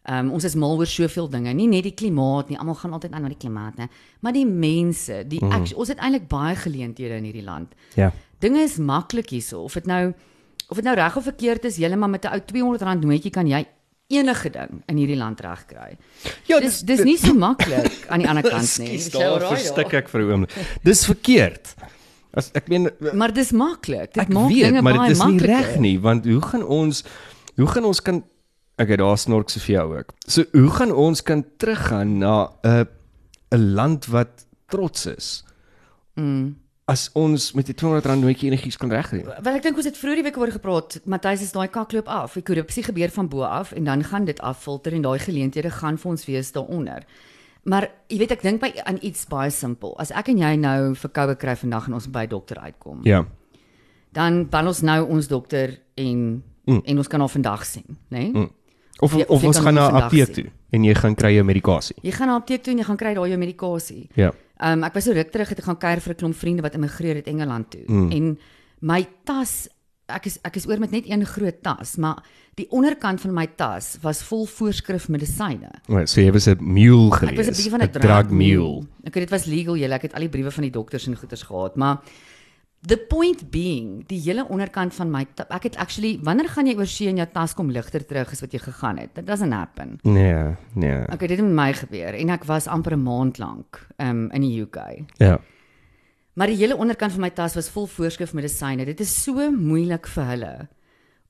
Ehm 0.08 0.28
um, 0.28 0.32
ons 0.38 0.44
is 0.48 0.54
mal 0.56 0.78
oor 0.78 0.88
soveel 0.88 1.28
dinge, 1.28 1.52
nie 1.52 1.68
net 1.68 1.84
die 1.84 1.94
klimaat 1.94 2.48
nie. 2.48 2.56
Almal 2.56 2.78
gaan 2.80 2.94
altyd 2.96 3.12
aan 3.12 3.26
na 3.26 3.28
die 3.28 3.40
klimaat, 3.40 3.76
né? 3.76 3.90
Maar 4.24 4.32
die 4.32 4.46
mense, 4.48 5.20
die 5.28 5.42
mm. 5.42 5.52
ek, 5.52 5.74
ons 5.76 5.92
het 5.92 6.00
eintlik 6.00 6.28
baie 6.30 6.56
geleenthede 6.56 7.18
in 7.20 7.28
hierdie 7.28 7.44
land. 7.44 7.74
ja. 7.98 8.12
Dinge 8.38 8.62
is 8.62 8.76
maklik 8.78 9.32
hierso. 9.34 9.64
Of 9.66 9.74
dit 9.74 9.88
nou 9.90 10.12
of 10.68 10.76
dit 10.76 10.84
nou 10.84 10.94
reg 10.94 11.16
of 11.16 11.24
verkeerd 11.26 11.64
is, 11.64 11.78
jy 11.80 11.88
maar 11.96 12.12
met 12.12 12.24
'n 12.24 12.32
ou 12.36 12.38
R200 12.38 13.02
nootjie 13.02 13.32
kan 13.34 13.46
jy 13.46 13.64
enige 14.08 14.50
ding 14.50 14.82
in 14.86 14.96
hierdie 14.96 15.16
land 15.16 15.40
regkry. 15.40 15.96
Ja, 16.48 16.60
dis 16.60 16.80
dis 16.80 17.02
nie 17.04 17.16
so 17.20 17.34
maklik 17.36 18.06
aan 18.08 18.22
die 18.24 18.28
ander 18.28 18.46
kant 18.54 18.78
nie. 18.78 18.96
Dis 18.96 19.10
daar 19.12 19.36
alright 19.36 19.58
verstik 19.58 19.92
ek 19.92 20.08
vir 20.08 20.22
'n 20.22 20.30
oomblik. 20.30 20.54
Dis 20.82 21.04
verkeerd. 21.04 21.74
As 22.32 22.50
ek 22.54 22.68
meen 22.68 22.90
Maar 23.12 23.32
dis 23.32 23.52
maklik. 23.52 24.12
Dit 24.12 24.22
ek 24.22 24.28
maak 24.28 24.48
weet, 24.48 24.64
dinge 24.64 24.82
maar 24.82 24.96
baie 24.96 25.08
dit 25.08 25.18
is 25.18 25.24
nie 25.24 25.38
reg 25.38 25.78
nie, 25.78 25.96
want 26.00 26.24
hoe 26.24 26.40
gaan 26.40 26.64
ons 26.64 27.04
hoe 27.58 27.68
gaan 27.74 27.84
ons 27.90 28.00
kan 28.02 28.22
Okay, 28.78 28.94
daar 28.96 29.18
snork 29.18 29.48
Sofia 29.50 29.80
ook. 29.82 30.12
So 30.30 30.44
hoe 30.54 30.70
gaan 30.70 30.92
ons 30.94 31.18
kan 31.26 31.40
teruggaan 31.58 32.18
na 32.22 32.52
'n 32.62 32.86
'n 33.50 33.72
land 33.74 34.06
wat 34.06 34.46
trots 34.68 35.06
is? 35.06 35.44
Mm. 36.14 36.54
As 36.86 37.10
ons 37.12 37.52
met 37.52 37.66
die 37.66 37.74
R200 37.74 38.20
nootjie 38.20 38.50
enigiets 38.50 38.76
kan 38.76 38.90
regkry. 38.90 39.24
Wel 39.42 39.54
ek 39.56 39.62
dink 39.62 39.76
ons 39.76 39.84
het 39.84 39.98
vroeër 39.98 40.14
die 40.14 40.22
week 40.22 40.38
oor 40.38 40.50
gepraat. 40.50 41.00
Matthys 41.04 41.42
is 41.42 41.52
daai 41.52 41.68
kakloop 41.68 42.06
af. 42.08 42.32
Die 42.34 42.42
korrupsie 42.42 42.82
gebeur 42.82 43.10
van 43.10 43.28
bo 43.28 43.42
af 43.42 43.72
en 43.72 43.84
dan 43.84 44.04
gaan 44.04 44.24
dit 44.24 44.40
affilter 44.40 44.92
en 44.92 45.02
daai 45.02 45.18
geleenthede 45.18 45.70
gaan 45.70 45.98
vir 45.98 46.10
ons 46.10 46.24
wees 46.26 46.52
daaronder. 46.52 47.02
Maar 47.64 47.90
jy 48.08 48.18
weet 48.18 48.30
ek 48.30 48.42
dink 48.42 48.60
by 48.60 48.72
aan 48.84 48.98
iets 49.02 49.26
baie 49.26 49.50
simpel. 49.50 49.98
As 49.98 50.10
ek 50.10 50.28
en 50.28 50.38
jy 50.38 50.54
nou 50.56 50.94
verkoue 50.94 51.34
kry 51.34 51.56
vandag 51.56 51.86
en 51.88 51.94
ons 51.94 52.06
by 52.10 52.26
dokter 52.26 52.58
uitkom, 52.58 53.00
Ja. 53.04 53.26
dan 54.12 54.48
bel 54.48 54.66
ons 54.66 54.80
nou 54.82 55.08
ons 55.08 55.26
dokter 55.28 55.78
en 55.96 56.42
Mm. 56.68 56.82
en 56.84 56.96
ons 56.98 57.08
kan 57.08 57.20
haar 57.20 57.28
vandag 57.32 57.64
sien, 57.66 57.84
né? 57.88 58.18
Nee? 58.18 58.30
Mm. 58.32 58.50
Of 59.00 59.12
Of 59.14 59.18
jy- 59.20 59.26
of, 59.28 59.40
jy 59.40 59.46
ons 59.46 59.58
gaan 59.58 59.74
na 59.74 59.88
'n 59.90 60.02
apteek 60.02 60.32
toe 60.34 60.46
en 60.70 60.84
jy 60.84 60.94
gaan 60.94 61.14
kry 61.14 61.32
jou 61.34 61.44
medikasie. 61.44 61.96
Jy 62.02 62.10
gaan 62.12 62.26
na 62.28 62.34
'n 62.34 62.40
apteek 62.42 62.62
toe 62.62 62.72
en 62.72 62.78
jy 62.78 62.84
gaan 62.84 62.96
kry 62.96 63.14
daai 63.14 63.28
jou 63.30 63.38
medikasie. 63.38 64.08
Ja. 64.14 64.32
Um 64.60 64.82
ek 64.84 64.94
was 64.94 65.04
so 65.04 65.12
ruk 65.12 65.30
terug 65.30 65.48
het 65.48 65.58
ek 65.58 65.64
gaan 65.64 65.78
kuier 65.78 66.00
vir 66.00 66.12
'n 66.12 66.16
klomp 66.16 66.34
vriende 66.34 66.62
wat 66.62 66.74
immigreer 66.74 67.14
het 67.14 67.26
Engeland 67.26 67.70
toe. 67.70 67.84
Mm. 67.86 68.10
En 68.10 68.38
my 68.80 69.06
tas 69.24 69.68
ek 70.08 70.26
is 70.26 70.38
ek 70.42 70.56
is 70.56 70.66
oor 70.66 70.78
met 70.80 70.90
net 70.90 71.04
een 71.08 71.24
groot 71.26 71.62
tas, 71.62 71.96
maar 71.96 72.22
die 72.56 72.66
onderkant 72.70 73.20
van 73.20 73.34
my 73.34 73.46
tas 73.56 73.98
was 74.02 74.22
vol 74.22 74.46
voorskrif 74.46 75.08
medisyne. 75.08 75.70
Right, 75.88 76.08
so 76.08 76.20
jy 76.20 76.32
was 76.32 76.48
'n 76.48 76.56
mule 76.60 77.10
geweest. 77.12 77.32
Ek 77.32 77.36
was 77.36 77.46
'n 77.46 77.52
bietjie 77.52 77.70
van 77.70 77.82
'n 77.82 77.90
drug 77.90 78.30
mule. 78.30 78.82
Ek 79.04 79.14
weet 79.14 79.28
dit 79.28 79.30
was 79.30 79.44
legal 79.44 79.76
julle, 79.76 79.94
ek 79.94 80.02
het 80.02 80.14
al 80.14 80.20
die 80.20 80.28
briewe 80.28 80.50
van 80.50 80.62
die 80.62 80.70
dokters 80.72 81.06
en 81.06 81.16
goeters 81.16 81.42
gehad, 81.42 81.76
maar 81.76 82.00
the 82.86 82.96
point 82.96 83.50
being, 83.50 84.04
die 84.06 84.20
hele 84.22 84.44
onderkant 84.48 84.94
van 84.94 85.10
my 85.10 85.24
ek 85.48 85.62
het 85.62 85.76
actually 85.76 86.18
wanneer 86.22 86.48
gaan 86.48 86.66
jy 86.66 86.76
oor 86.78 86.86
see 86.86 87.08
en 87.10 87.16
jou 87.16 87.26
tas 87.32 87.54
kom 87.54 87.70
ligter 87.74 88.04
terug 88.06 88.32
as 88.32 88.40
wat 88.44 88.54
jy 88.54 88.60
gegaan 88.62 88.98
het? 89.02 89.14
That 89.14 89.26
doesn't 89.26 89.52
happen. 89.52 89.98
Nee, 90.02 90.54
nee. 90.74 91.02
Okay, 91.12 91.26
dit 91.26 91.38
het 91.38 91.46
met 91.46 91.56
my 91.58 91.72
gebeur 91.72 92.14
en 92.14 92.30
ek 92.30 92.44
was 92.44 92.66
amper 92.66 92.96
'n 92.96 93.02
maand 93.02 93.38
lank 93.38 93.86
um 93.98 94.30
in 94.30 94.40
die 94.40 94.62
UK. 94.62 95.04
Ja. 95.18 95.38
Maar 96.34 96.46
die 96.46 96.56
hele 96.56 96.76
onderkant 96.76 97.12
van 97.12 97.20
my 97.20 97.30
tas 97.30 97.54
was 97.54 97.68
vol 97.68 97.86
voorskrif 97.86 98.32
medisyne. 98.32 98.84
Dit 98.84 99.00
is 99.00 99.22
so 99.22 99.50
moeilik 99.50 100.06
vir 100.06 100.24
hulle 100.24 100.68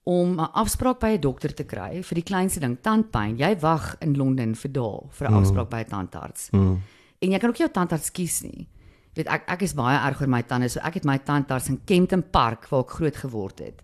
om 0.05 0.41
'n 0.41 0.53
afspraak 0.53 1.01
by 1.01 1.17
'n 1.17 1.21
dokter 1.21 1.55
te 1.55 1.65
kry 1.65 2.03
vir 2.03 2.15
die 2.15 2.23
kleinste 2.23 2.61
ding, 2.61 2.79
tandpyn. 2.81 3.37
Jy 3.39 3.59
wag 3.61 3.97
in 4.01 4.17
Londen 4.17 4.55
vir 4.55 4.73
dae 4.73 5.09
vir 5.11 5.29
'n 5.29 5.35
afspraak 5.35 5.71
by 5.71 5.81
'n 5.81 5.89
tandarts. 5.89 6.51
Mm. 6.51 6.81
En 7.19 7.31
jy 7.31 7.39
kan 7.39 7.49
ook 7.49 7.59
nie 7.59 7.67
jou 7.67 7.73
tandarts 7.73 8.11
kies 8.11 8.43
nie. 8.43 8.69
Weet 9.19 9.27
ek 9.35 9.49
ek 9.51 9.63
is 9.67 9.75
baie 9.75 9.99
erg 9.99 10.21
oor 10.23 10.31
my 10.31 10.45
tande, 10.47 10.69
so 10.71 10.79
ek 10.87 11.01
het 11.01 11.07
my 11.09 11.17
tandarts 11.19 11.69
in 11.73 11.81
Kempton 11.85 12.23
Park 12.23 12.69
waar 12.71 12.85
ek 12.85 12.93
groot 13.01 13.17
geword 13.19 13.59
het. 13.65 13.81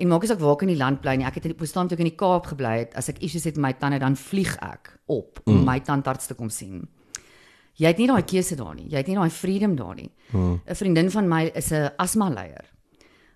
En 0.00 0.08
maak 0.08 0.24
nie 0.24 0.30
saak 0.30 0.40
waar 0.40 0.56
ek 0.56 0.62
in 0.64 0.72
die 0.72 0.80
land 0.80 1.02
bly 1.04 1.18
nie. 1.20 1.26
Ek 1.28 1.36
het 1.36 1.44
in 1.44 1.52
die 1.52 1.58
bestaan 1.60 1.86
toe 1.90 1.98
ek 1.98 2.02
in 2.02 2.08
die 2.08 2.16
Kaap 2.18 2.48
gebly 2.50 2.78
het, 2.80 2.94
as 2.96 3.10
ek 3.12 3.20
issues 3.22 3.44
het 3.44 3.58
met 3.58 3.66
my 3.66 3.72
tande 3.78 4.00
dan 4.00 4.16
vlieg 4.16 4.54
ek 4.64 4.94
op 5.12 5.42
om 5.44 5.60
mm. 5.60 5.66
my 5.68 5.78
tandarts 5.84 6.30
te 6.30 6.34
kom 6.38 6.48
sien. 6.50 6.86
Jy 7.76 7.90
het 7.90 7.98
nie 8.00 8.08
daai 8.08 8.22
keuse 8.24 8.56
daar 8.56 8.74
nie. 8.74 8.88
Jy 8.88 9.02
het 9.02 9.10
nie 9.10 9.18
daai 9.18 9.30
freedom 9.30 9.74
daar 9.76 9.94
nie. 9.98 10.10
'n 10.32 10.74
Vriendin 10.74 11.10
van 11.10 11.28
my 11.28 11.50
is 11.54 11.72
'n 11.72 11.90
asma 11.98 12.30
leier. 12.30 12.64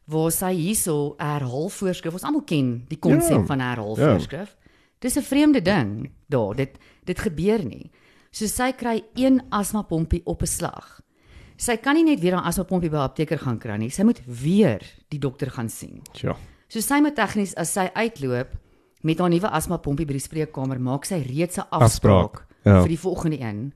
Waar 0.06 0.30
sy 0.32 0.52
hierso 0.54 1.14
herhaal 1.18 1.68
voorskrif. 1.68 2.12
Ons 2.12 2.24
almal 2.24 2.42
ken 2.46 2.86
die 2.88 2.98
konsep 2.98 3.30
Ja. 3.30 3.38
ja. 3.38 3.46
van 3.46 3.60
herhaal 3.60 3.96
Ja. 3.98 4.12
voorskrif. 4.12 4.56
Dis 5.00 5.16
'n 5.16 5.22
vreemde 5.22 5.62
ding 5.62 6.10
daar. 6.28 6.54
Dit 6.56 6.78
dit 7.04 7.18
gebeur 7.18 7.64
nie. 7.64 7.90
So 8.30 8.46
sy 8.46 8.72
kry 8.72 9.02
een 9.14 9.42
asma 9.50 9.82
pompie 9.82 10.22
op 10.24 10.42
'n 10.42 10.46
slag. 10.46 11.00
Sy 11.58 11.74
kan 11.82 11.96
nie 11.98 12.04
net 12.04 12.20
weer 12.22 12.36
'n 12.36 12.46
asma 12.46 12.64
pompie 12.64 12.90
by 12.90 12.96
'n 12.96 13.08
apteker 13.08 13.38
gaan 13.38 13.58
kry 13.58 13.76
nie. 13.76 13.90
Sy 13.90 14.02
moet 14.04 14.20
weer 14.26 14.80
die 15.10 15.18
dokter 15.18 15.50
gaan 15.50 15.68
sien. 15.68 16.02
Ja. 16.12 16.36
So 16.68 16.80
sy 16.80 17.00
moet 17.00 17.16
tegnies 17.16 17.54
as 17.54 17.72
sy 17.72 17.90
uitloop 17.94 18.48
met 19.02 19.18
haar 19.18 19.30
nuwe 19.30 19.50
asma 19.50 19.76
pompie 19.76 20.06
by 20.06 20.12
die 20.12 20.20
spreekkamer, 20.20 20.78
maak 20.80 21.04
sy 21.04 21.22
reeds 21.22 21.58
'n 21.58 21.66
afspraak, 21.70 21.82
Afspraak, 21.82 22.46
ja. 22.64 22.80
vir 22.82 22.88
die 22.88 22.98
volgende 22.98 23.40
een. 23.40 23.72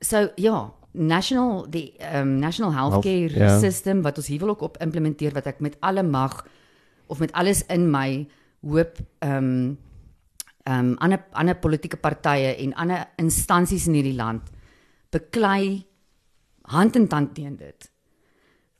So 0.00 0.30
ja, 0.36 0.72
national 0.92 1.66
die 1.70 1.94
um, 2.14 2.38
national 2.38 2.72
healthcare 2.72 3.28
Health, 3.28 3.36
ja. 3.36 3.58
system 3.58 4.02
wat 4.02 4.16
ons 4.16 4.26
hier 4.26 4.40
wil 4.40 4.48
ook 4.48 4.62
op 4.62 4.80
implementeer 4.82 5.32
wat 5.32 5.46
ek 5.46 5.60
met 5.60 5.76
alle 5.80 6.02
mag 6.02 6.46
of 7.06 7.18
met 7.18 7.32
alles 7.32 7.62
in 7.66 7.90
my 7.90 8.26
hoop 8.62 8.98
ehm 9.18 9.36
um, 9.36 9.78
ehm 10.64 10.90
um, 10.90 10.96
ander 10.98 11.24
ander 11.32 11.56
politieke 11.56 11.96
partye 11.96 12.54
en 12.56 12.74
ander 12.74 13.06
instansies 13.16 13.86
in 13.86 13.94
hierdie 13.94 14.16
land 14.16 14.50
beklei 15.10 15.86
hand 16.70 16.96
in 16.96 17.08
tand 17.08 17.34
teen 17.34 17.56
dit. 17.58 17.90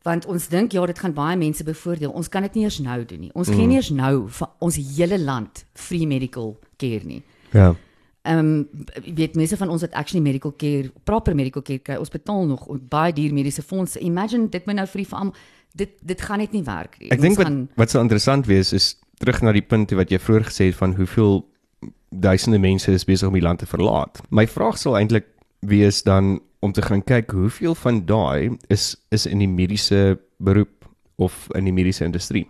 Want 0.06 0.26
ons 0.26 0.48
dink 0.48 0.72
ja, 0.72 0.86
dit 0.88 0.98
gaan 0.98 1.12
baie 1.12 1.36
mense 1.36 1.64
bevoordeel. 1.64 2.12
Ons 2.16 2.30
kan 2.32 2.42
dit 2.46 2.56
nie 2.56 2.64
eers 2.64 2.78
nou 2.80 3.04
doen 3.04 3.20
nie. 3.26 3.30
Ons 3.34 3.50
mm. 3.50 3.58
gee 3.58 3.68
nie 3.68 3.76
eers 3.76 3.90
nou 3.92 4.14
vir 4.32 4.50
ons 4.64 4.80
hele 4.96 5.18
land 5.20 5.64
free 5.76 6.08
medical 6.08 6.54
care 6.80 7.04
nie. 7.04 7.22
Ja. 7.52 7.74
Ehm 8.22 8.38
um, 8.38 8.86
weet 9.16 9.36
mense 9.36 9.56
van 9.56 9.68
ons 9.72 9.84
wat 9.84 9.96
actually 9.96 10.22
medical 10.24 10.52
care, 10.56 10.90
proper 11.04 11.34
medical 11.34 11.62
care 11.64 11.80
kry, 11.80 11.96
ons 12.00 12.12
betaal 12.12 12.46
nog 12.46 12.66
baie 12.88 13.12
duur 13.16 13.32
mediese 13.32 13.62
fondse. 13.62 14.00
Imagine 14.00 14.48
dit 14.48 14.66
moet 14.66 14.76
nou 14.76 14.86
vir 14.86 15.04
vir 15.04 15.18
almal 15.18 15.36
dit 15.72 15.94
dit 16.02 16.20
gaan 16.20 16.38
net 16.38 16.52
nie 16.52 16.64
werk 16.66 16.98
nie. 16.98 17.10
Ek 17.14 17.20
dink 17.20 17.36
wat 17.36 17.46
gaan- 17.46 17.68
wat 17.76 17.90
so 17.90 18.00
interessant 18.00 18.46
wees 18.46 18.72
is 18.72 18.96
terug 19.18 19.42
na 19.42 19.52
die 19.52 19.64
punt 19.64 19.90
wat 19.90 20.10
jy 20.10 20.18
vroeër 20.18 20.44
gesê 20.48 20.70
het 20.70 20.74
van 20.74 20.94
hoeveel 20.94 21.44
duisende 22.10 22.58
mense 22.58 22.92
is 22.92 23.04
besig 23.04 23.28
om 23.28 23.34
die 23.34 23.44
land 23.44 23.58
te 23.58 23.66
verlaat. 23.66 24.20
My 24.30 24.46
vraag 24.46 24.78
sal 24.78 24.96
eintlik 24.98 25.26
wees 25.60 26.02
dan 26.02 26.40
om 26.60 26.72
te 26.72 26.82
gaan 26.82 27.04
kyk 27.04 27.30
hoeveel 27.30 27.74
van 27.74 28.04
daai 28.06 28.56
is 28.68 28.96
is 29.08 29.26
in 29.26 29.38
die 29.38 29.48
mediese 29.48 30.20
beroep 30.36 30.88
of 31.16 31.46
in 31.56 31.64
die 31.64 31.72
mediese 31.72 32.04
industrie. 32.04 32.46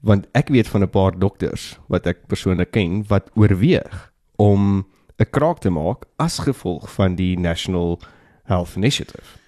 Want 0.00 0.28
ek 0.32 0.48
weet 0.48 0.68
van 0.68 0.82
'n 0.82 0.90
paar 0.90 1.18
dokters 1.18 1.78
wat 1.88 2.06
ek 2.06 2.26
persoonlik 2.26 2.70
ken 2.70 3.04
wat 3.08 3.30
oorweeg 3.34 4.12
om 4.36 4.86
'n 5.18 5.30
kraak 5.30 5.58
te 5.58 5.70
maak 5.70 6.04
as 6.16 6.38
gevolg 6.38 6.92
van 6.92 7.14
die 7.14 7.38
National 7.38 8.00
Health 8.44 8.76
Initiative. 8.76 9.38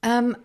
Ehm 0.00 0.24
um, 0.24 0.36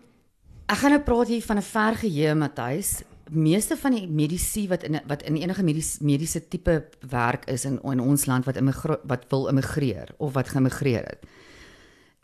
ek 0.66 0.76
gaan 0.76 0.90
nou 0.90 1.02
praat 1.02 1.28
hier 1.28 1.42
van 1.42 1.56
'n 1.56 1.62
ver 1.62 1.94
geheue 1.94 2.34
Matthys. 2.34 3.02
Meeste 3.30 3.76
van 3.76 3.92
die 3.92 4.08
medisy 4.08 4.68
wat 4.68 4.82
in 4.82 5.00
wat 5.06 5.22
in 5.22 5.36
enige 5.36 5.62
medies, 5.62 5.98
mediese 6.00 6.48
tipe 6.48 6.84
werk 7.08 7.44
is 7.44 7.64
in 7.64 7.80
in 7.82 8.00
ons 8.00 8.26
land 8.26 8.44
wat 8.44 8.56
immigre, 8.56 9.00
wat 9.04 9.24
wil 9.28 9.48
immigreer 9.48 10.08
of 10.16 10.32
wat 10.32 10.48
geïmmigreer 10.48 11.04
het. 11.04 11.18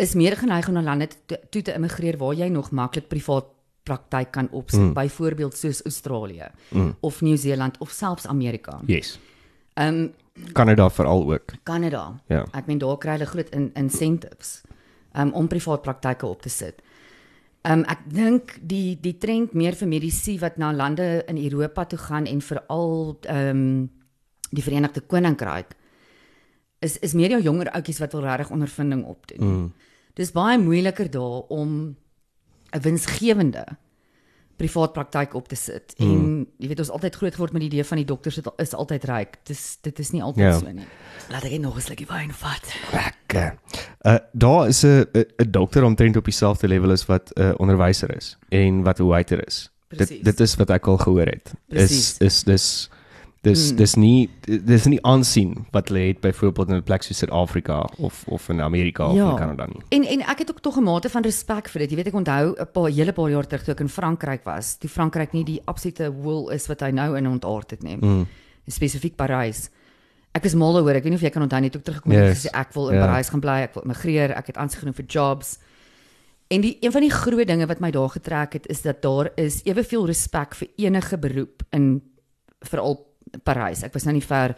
Is 0.00 0.14
meer 0.16 0.36
geneig 0.40 0.68
om 0.68 0.74
na 0.78 0.82
lande 0.82 1.08
toe, 1.28 1.38
toe 1.52 1.62
te 1.62 1.74
immigreer 1.76 2.16
waar 2.20 2.34
jy 2.34 2.48
nog 2.48 2.70
maklik 2.72 3.08
privaat 3.12 3.50
praktyk 3.84 4.30
kan 4.32 4.48
opsit, 4.50 4.80
mm. 4.80 4.92
byvoorbeeld 4.96 5.56
soos 5.56 5.82
Australië 5.84 6.50
mm. 6.68 6.94
of 7.00 7.20
Nieu-Seeland 7.20 7.78
of 7.78 7.90
selfs 7.90 8.26
Amerika. 8.26 8.80
Yes. 8.86 9.18
Ehm 9.74 9.94
um, 9.94 10.12
Kanada 10.52 10.90
veral 10.90 11.32
ook. 11.32 11.52
Kanada. 11.62 12.20
Ja. 12.26 12.46
Ek 12.56 12.66
meen 12.66 12.78
daar 12.78 12.96
kry 12.98 13.18
hulle 13.18 13.26
groot 13.28 13.48
in, 13.52 13.70
incentives 13.76 14.60
um, 15.12 15.32
om 15.36 15.48
privaat 15.48 15.82
praktyke 15.82 16.26
op 16.26 16.42
te 16.42 16.48
sit. 16.48 16.80
Um 17.68 17.82
ek 17.92 18.06
dink 18.08 18.54
die 18.64 18.96
die 19.00 19.18
trend 19.20 19.52
meer 19.52 19.76
vir 19.76 19.88
medisy 19.90 20.38
wat 20.40 20.56
na 20.56 20.72
lande 20.72 21.24
in 21.28 21.36
Europa 21.36 21.84
toe 21.84 21.98
gaan 21.98 22.28
en 22.30 22.40
veral 22.40 23.18
um 23.28 23.90
die 24.50 24.64
Verenigde 24.64 25.02
Koninkryk 25.04 25.76
is 26.80 26.96
is 27.04 27.12
meer 27.12 27.36
jou 27.36 27.42
jonger 27.42 27.68
ouetjies 27.76 28.00
wat 28.00 28.16
wil 28.16 28.24
regtig 28.24 28.50
ondervinding 28.50 29.04
opdoen. 29.04 29.44
Mm. 29.44 29.72
Dis 30.20 30.34
baie 30.36 30.58
moeiliker 30.60 31.08
daar 31.10 31.46
om 31.48 31.96
'n 32.70 32.80
winsgewende 32.82 33.64
privaat 34.60 34.92
praktyk 34.92 35.34
op 35.34 35.48
te 35.48 35.56
sit. 35.56 35.94
Mm. 35.96 36.10
En 36.10 36.46
jy 36.60 36.68
weet 36.68 36.82
ons 36.84 36.90
altyd 36.92 37.16
groot 37.16 37.34
geword 37.34 37.52
met 37.56 37.62
die 37.64 37.70
idee 37.70 37.84
van 37.84 37.96
die 37.96 38.06
dokters 38.06 38.38
is, 38.38 38.44
is 38.56 38.74
altyd 38.76 39.04
ryk. 39.08 39.38
Dis 39.48 39.78
dit 39.80 39.98
is 39.98 40.10
nie 40.10 40.22
altyd 40.22 40.44
Ja. 40.44 40.58
so 40.58 40.68
nie. 40.72 40.84
Laat 41.30 41.44
ek 41.44 41.60
nog 41.60 41.76
'n 41.76 41.80
slukkie 41.80 42.06
wyn 42.06 42.32
vat. 42.32 42.64
Lekker. 42.92 43.58
Uh 44.04 44.18
daar 44.32 44.68
is 44.68 44.84
'n 44.84 45.06
'n 45.14 45.50
dokter 45.50 45.84
omtrent 45.84 46.16
op 46.16 46.24
dieselfde 46.24 46.68
level 46.68 46.90
as 46.90 47.06
wat 47.06 47.32
'n 47.34 47.40
uh, 47.40 47.52
onderwyser 47.56 48.16
is 48.16 48.36
en 48.48 48.82
wat 48.82 49.00
'n 49.00 49.06
waiter 49.06 49.46
is. 49.46 49.70
Precies. 49.88 50.08
Dit 50.08 50.24
dit 50.24 50.40
is 50.40 50.56
wat 50.56 50.70
ek 50.70 50.86
al 50.86 50.98
gehoor 50.98 51.26
het. 51.26 51.54
Precies. 51.68 52.18
Is 52.18 52.26
is 52.26 52.44
dis 52.44 52.90
dis 53.42 53.70
Mm. 53.70 53.76
dis 53.76 53.94
nie 53.94 54.30
dis 54.44 54.84
nie 54.84 54.98
aansien 55.02 55.66
wat 55.72 55.88
hulle 55.88 56.00
het 56.08 56.20
byvoorbeeld 56.20 56.68
in 56.68 56.74
'n 56.76 56.82
plek 56.82 57.02
soos 57.02 57.18
Suid-Afrika 57.18 57.88
of 57.98 58.24
of 58.28 58.48
in 58.48 58.60
Amerika 58.60 59.08
of 59.08 59.16
Ja. 59.16 59.30
in 59.30 59.36
Kanada 59.36 59.66
nie. 59.66 59.80
En 59.88 60.04
en 60.04 60.20
ek 60.28 60.38
het 60.38 60.50
ook 60.50 60.60
tog 60.60 60.76
'n 60.76 60.82
mate 60.82 61.08
van 61.08 61.22
respek 61.22 61.68
vir 61.68 61.80
dit. 61.80 61.90
Jy 61.90 61.96
weet 61.96 62.06
ek 62.06 62.14
onthou 62.14 62.54
'n 62.60 62.66
paar 62.72 62.90
hele 62.90 63.12
paar 63.12 63.30
jaar 63.30 63.46
terug 63.46 63.64
toe 63.64 63.74
ek 63.74 63.80
in 63.80 63.88
Frankryk 63.88 64.44
was, 64.44 64.76
toe 64.78 64.90
Frankryk 64.90 65.32
nie 65.32 65.44
die 65.44 65.60
absolute 65.64 66.12
wool 66.12 66.50
is 66.50 66.66
wat 66.66 66.80
hy 66.80 66.90
nou 66.90 67.16
in 67.16 67.26
ontaard 67.26 67.70
het 67.70 67.82
nie. 67.82 67.96
Mm. 67.96 68.26
Spesifiek 68.68 69.16
Parys. 69.16 69.70
Ek 70.32 70.42
was 70.42 70.54
mal 70.54 70.72
daaroor. 70.74 70.94
Ek 70.94 71.02
weet 71.02 71.12
nie 71.12 71.14
of 71.14 71.20
jy 71.22 71.30
kan 71.30 71.42
onthou 71.42 71.60
nie 71.60 71.70
toe 71.70 71.80
ek 71.80 71.84
teruggekom 71.86 72.12
het 72.12 72.20
Yes. 72.20 72.42
yes. 72.42 72.52
gesê 72.52 72.58
ek 72.60 72.72
wil 72.74 72.88
in 72.90 72.94
Ja. 72.96 73.06
Parys 73.06 73.28
gaan 73.28 73.40
bly, 73.40 73.62
ek 73.62 73.74
wil 73.74 73.82
immigreer, 73.82 74.30
ek 74.36 74.46
het 74.46 74.56
aansoek 74.56 74.78
gedoen 74.78 74.94
vir 74.94 75.04
jobs. 75.06 75.58
En 76.48 76.60
die 76.60 76.76
een 76.80 76.92
van 76.92 77.00
die 77.00 77.10
groot 77.10 77.46
dinge 77.46 77.66
wat 77.66 77.80
my 77.80 77.90
daar 77.90 78.08
getrek 78.08 78.52
het 78.52 78.66
is 78.68 78.82
dat 78.82 79.02
daar 79.02 79.30
is 79.36 79.60
eweveel 79.64 80.06
respek 80.06 80.54
vir 80.54 80.68
enige 80.76 81.16
beroep 81.18 81.62
in 81.72 82.02
veral 82.60 83.06
Parys. 83.44 83.84
Ek 83.86 83.94
was 83.94 84.04
nou 84.04 84.14
nie 84.16 84.24
ver 84.24 84.56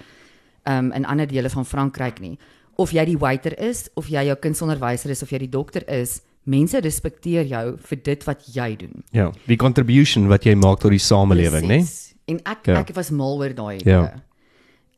um 0.68 0.92
in 0.92 1.04
ander 1.04 1.26
dele 1.26 1.50
van 1.50 1.66
Frankryk 1.66 2.20
nie. 2.20 2.36
Of 2.80 2.92
jy 2.94 3.04
die 3.04 3.18
waiter 3.18 3.54
is, 3.60 3.88
of 3.94 4.08
jy 4.08 4.24
jou 4.28 4.36
kindsonderwyser 4.36 5.10
is, 5.10 5.22
of 5.22 5.30
jy 5.30 5.42
die 5.44 5.50
dokter 5.52 5.84
is, 5.90 6.20
mense 6.48 6.80
respekteer 6.82 7.46
jou 7.46 7.76
vir 7.78 8.02
dit 8.02 8.24
wat 8.26 8.46
jy 8.54 8.72
doen. 8.80 9.04
Ja, 9.14 9.28
die 9.46 9.58
contribution 9.60 10.28
wat 10.30 10.46
jy 10.46 10.54
maak 10.58 10.80
tot 10.82 10.94
die 10.94 11.02
samelewing, 11.02 11.68
né? 11.70 11.82
En 12.30 12.38
ek 12.46 12.70
ja. 12.70 12.80
ek 12.80 12.94
was 12.96 13.10
mal 13.14 13.38
oor 13.38 13.54
daai 13.54 13.80
idee. 13.80 13.92
Ja. 13.92 14.22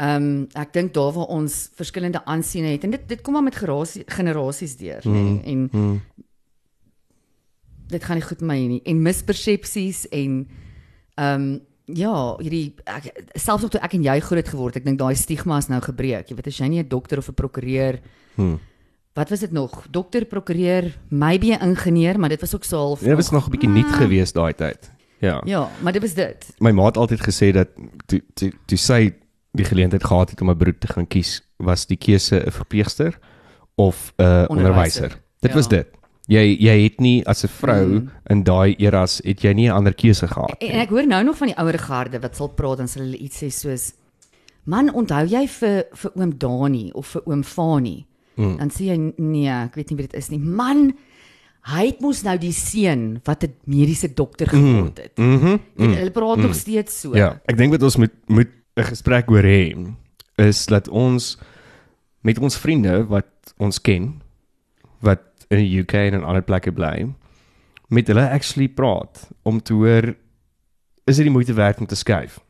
Ehm 0.02 0.24
um, 0.24 0.46
ek 0.58 0.72
dink 0.74 0.94
daar 0.94 1.12
waar 1.14 1.30
ons 1.30 1.68
verskillende 1.78 2.24
aansiene 2.26 2.72
het 2.74 2.84
en 2.84 2.96
dit 2.96 3.04
dit 3.08 3.20
kom 3.22 3.36
maar 3.36 3.46
met 3.46 3.56
gerasie, 3.56 4.02
generasies 4.10 4.76
deur, 4.80 5.04
mm. 5.04 5.14
nê? 5.14 5.52
En 5.52 5.68
Mm. 5.72 6.00
dit 7.88 8.04
gaan 8.04 8.16
nie 8.16 8.24
goed 8.26 8.40
met 8.40 8.48
my 8.48 8.66
nie 8.66 8.82
en 8.84 9.02
mispersepsies 9.02 10.08
en 10.08 10.48
ehm 11.14 11.40
um, 11.42 11.60
ja, 11.86 12.36
hierdie 12.40 12.74
ek, 12.84 13.28
selfs 13.34 13.62
nog 13.62 13.70
toe 13.70 13.80
ek 13.80 13.94
en 13.94 14.02
jy 14.02 14.20
groot 14.20 14.48
geword, 14.48 14.76
ek 14.76 14.84
dink 14.84 14.98
daai 14.98 15.14
stigma 15.14 15.58
is 15.58 15.68
nou 15.68 15.80
gebreek. 15.80 16.28
Jy 16.28 16.34
weet 16.36 16.46
as 16.46 16.58
jy 16.58 16.68
nie 16.68 16.82
'n 16.82 16.88
dokter 16.88 17.18
of 17.18 17.28
'n 17.28 17.34
prokureur 17.34 18.00
Hmm. 18.36 18.58
Wat 19.14 19.28
was 19.30 19.40
dit 19.40 19.52
nog? 19.52 19.86
Dokter, 19.90 20.24
prokureur, 20.24 20.98
maybe 21.08 21.46
'n 21.54 21.60
ingenieur, 21.62 22.18
maar 22.18 22.28
dit 22.28 22.40
was 22.40 22.54
ook 22.54 22.64
so 22.64 22.76
half 22.76 23.00
Ja, 23.00 23.06
dit 23.06 23.16
was 23.16 23.30
nog 23.30 23.46
'n 23.46 23.50
bietjie 23.50 23.68
nuut 23.68 23.92
geweest 23.92 24.34
daai 24.34 24.52
tyd. 24.54 24.90
Ja. 25.20 25.40
Ja, 25.44 25.68
maar 25.82 25.92
dit 25.92 26.02
was 26.02 26.14
dit. 26.14 26.54
My 26.58 26.70
ma 26.72 26.84
het 26.86 26.96
altyd 26.96 27.20
gesê 27.20 27.52
dat 27.52 27.68
toe 28.06 28.20
toe 28.34 28.52
toe 28.66 28.76
sy 28.78 29.14
die 29.52 29.64
geleentheid 29.64 30.04
gehad 30.04 30.30
het 30.30 30.40
om 30.40 30.50
'n 30.50 30.56
beroep 30.58 30.80
te 30.80 30.88
gaan 30.88 31.06
kies, 31.06 31.42
was 31.58 31.86
die 31.86 31.96
keuse 31.96 32.42
'n 32.46 32.50
verpleegster 32.50 33.18
of 33.76 34.12
'n 34.18 34.22
Onderwyser. 34.22 34.48
onderwyser. 34.48 35.08
Dit 35.40 35.50
Ja. 35.50 35.56
was 35.56 35.68
dit. 35.68 35.86
Jy 36.26 36.56
jy 36.56 36.82
het 36.82 37.00
nie 37.00 37.24
as 37.26 37.44
'n 37.44 37.48
vrou 37.48 37.86
mm. 37.86 38.10
in 38.30 38.44
daai 38.44 38.76
eras 38.78 39.20
het 39.24 39.44
jy 39.44 39.52
nie 39.52 39.68
'n 39.68 39.76
ander 39.76 39.94
keuse 39.94 40.26
gehad 40.26 40.56
En, 40.60 40.68
en 40.70 40.80
ek 40.80 40.88
hoor 40.88 41.06
nou 41.06 41.24
nog 41.24 41.36
van 41.36 41.48
die 41.48 41.58
ouer 41.58 41.78
garde 41.78 42.20
wat 42.20 42.36
sal 42.36 42.48
praat 42.48 42.78
dan 42.78 42.88
sal 42.88 43.02
hulle 43.02 43.16
iets 43.16 43.42
sê 43.42 43.50
soos 43.50 43.92
Man, 44.64 44.88
onthou 44.96 45.24
jy 45.28 45.44
vir 45.58 45.82
vir 45.92 46.12
oom 46.16 46.30
Dani 46.40 46.86
of 46.96 47.10
vir 47.12 47.26
oom 47.28 47.42
Fani? 47.44 47.98
Mm. 48.40 48.54
Dan 48.58 48.70
sê 48.72 48.88
jy 48.88 48.96
nee, 49.20 49.50
ek 49.52 49.76
weet 49.78 49.92
nie 49.92 49.98
wie 49.98 50.06
dit 50.06 50.16
is 50.18 50.30
nie. 50.32 50.40
Man, 50.40 50.86
hy 51.68 51.84
het 51.90 52.00
mos 52.04 52.22
nou 52.24 52.34
die 52.40 52.52
seun 52.56 53.20
wat 53.28 53.44
'n 53.44 53.52
mediese 53.68 54.08
dokter 54.14 54.48
geword 54.48 54.98
het. 54.98 55.18
Mm 55.18 55.60
Mm. 55.76 55.92
Hulle 56.00 56.10
praat 56.10 56.36
mm. 56.36 56.42
nog 56.42 56.54
steeds 56.54 57.00
so. 57.00 57.16
Ja, 57.16 57.40
ek 57.46 57.56
dink 57.56 57.72
wat 57.72 57.82
ons 57.82 57.96
moet 57.96 58.14
moet 58.26 58.50
'n 58.76 58.88
gesprek 58.88 59.30
oor 59.30 59.44
hê 59.44 59.76
is 60.36 60.66
dat 60.66 60.88
ons 60.88 61.38
met 62.22 62.38
ons 62.38 62.56
vriende 62.56 63.06
wat 63.06 63.54
ons 63.58 63.80
ken 63.80 64.22
wat 65.00 65.20
in 65.48 65.58
die 65.58 65.80
UK 65.80 65.92
en 65.92 66.20
in 66.20 66.24
ander 66.24 66.42
plekke 66.42 66.72
bly 66.72 67.14
met 67.88 68.08
hulle 68.08 68.24
actually 68.30 68.68
praat 68.68 69.28
om 69.42 69.60
te 69.62 69.72
hoor 69.72 70.14
is 71.04 71.16
dit 71.16 71.26
die 71.26 71.34
moeite 71.34 71.54
werd 71.54 71.78
om 71.78 71.86
te 71.86 71.96
skuif? 71.96 72.40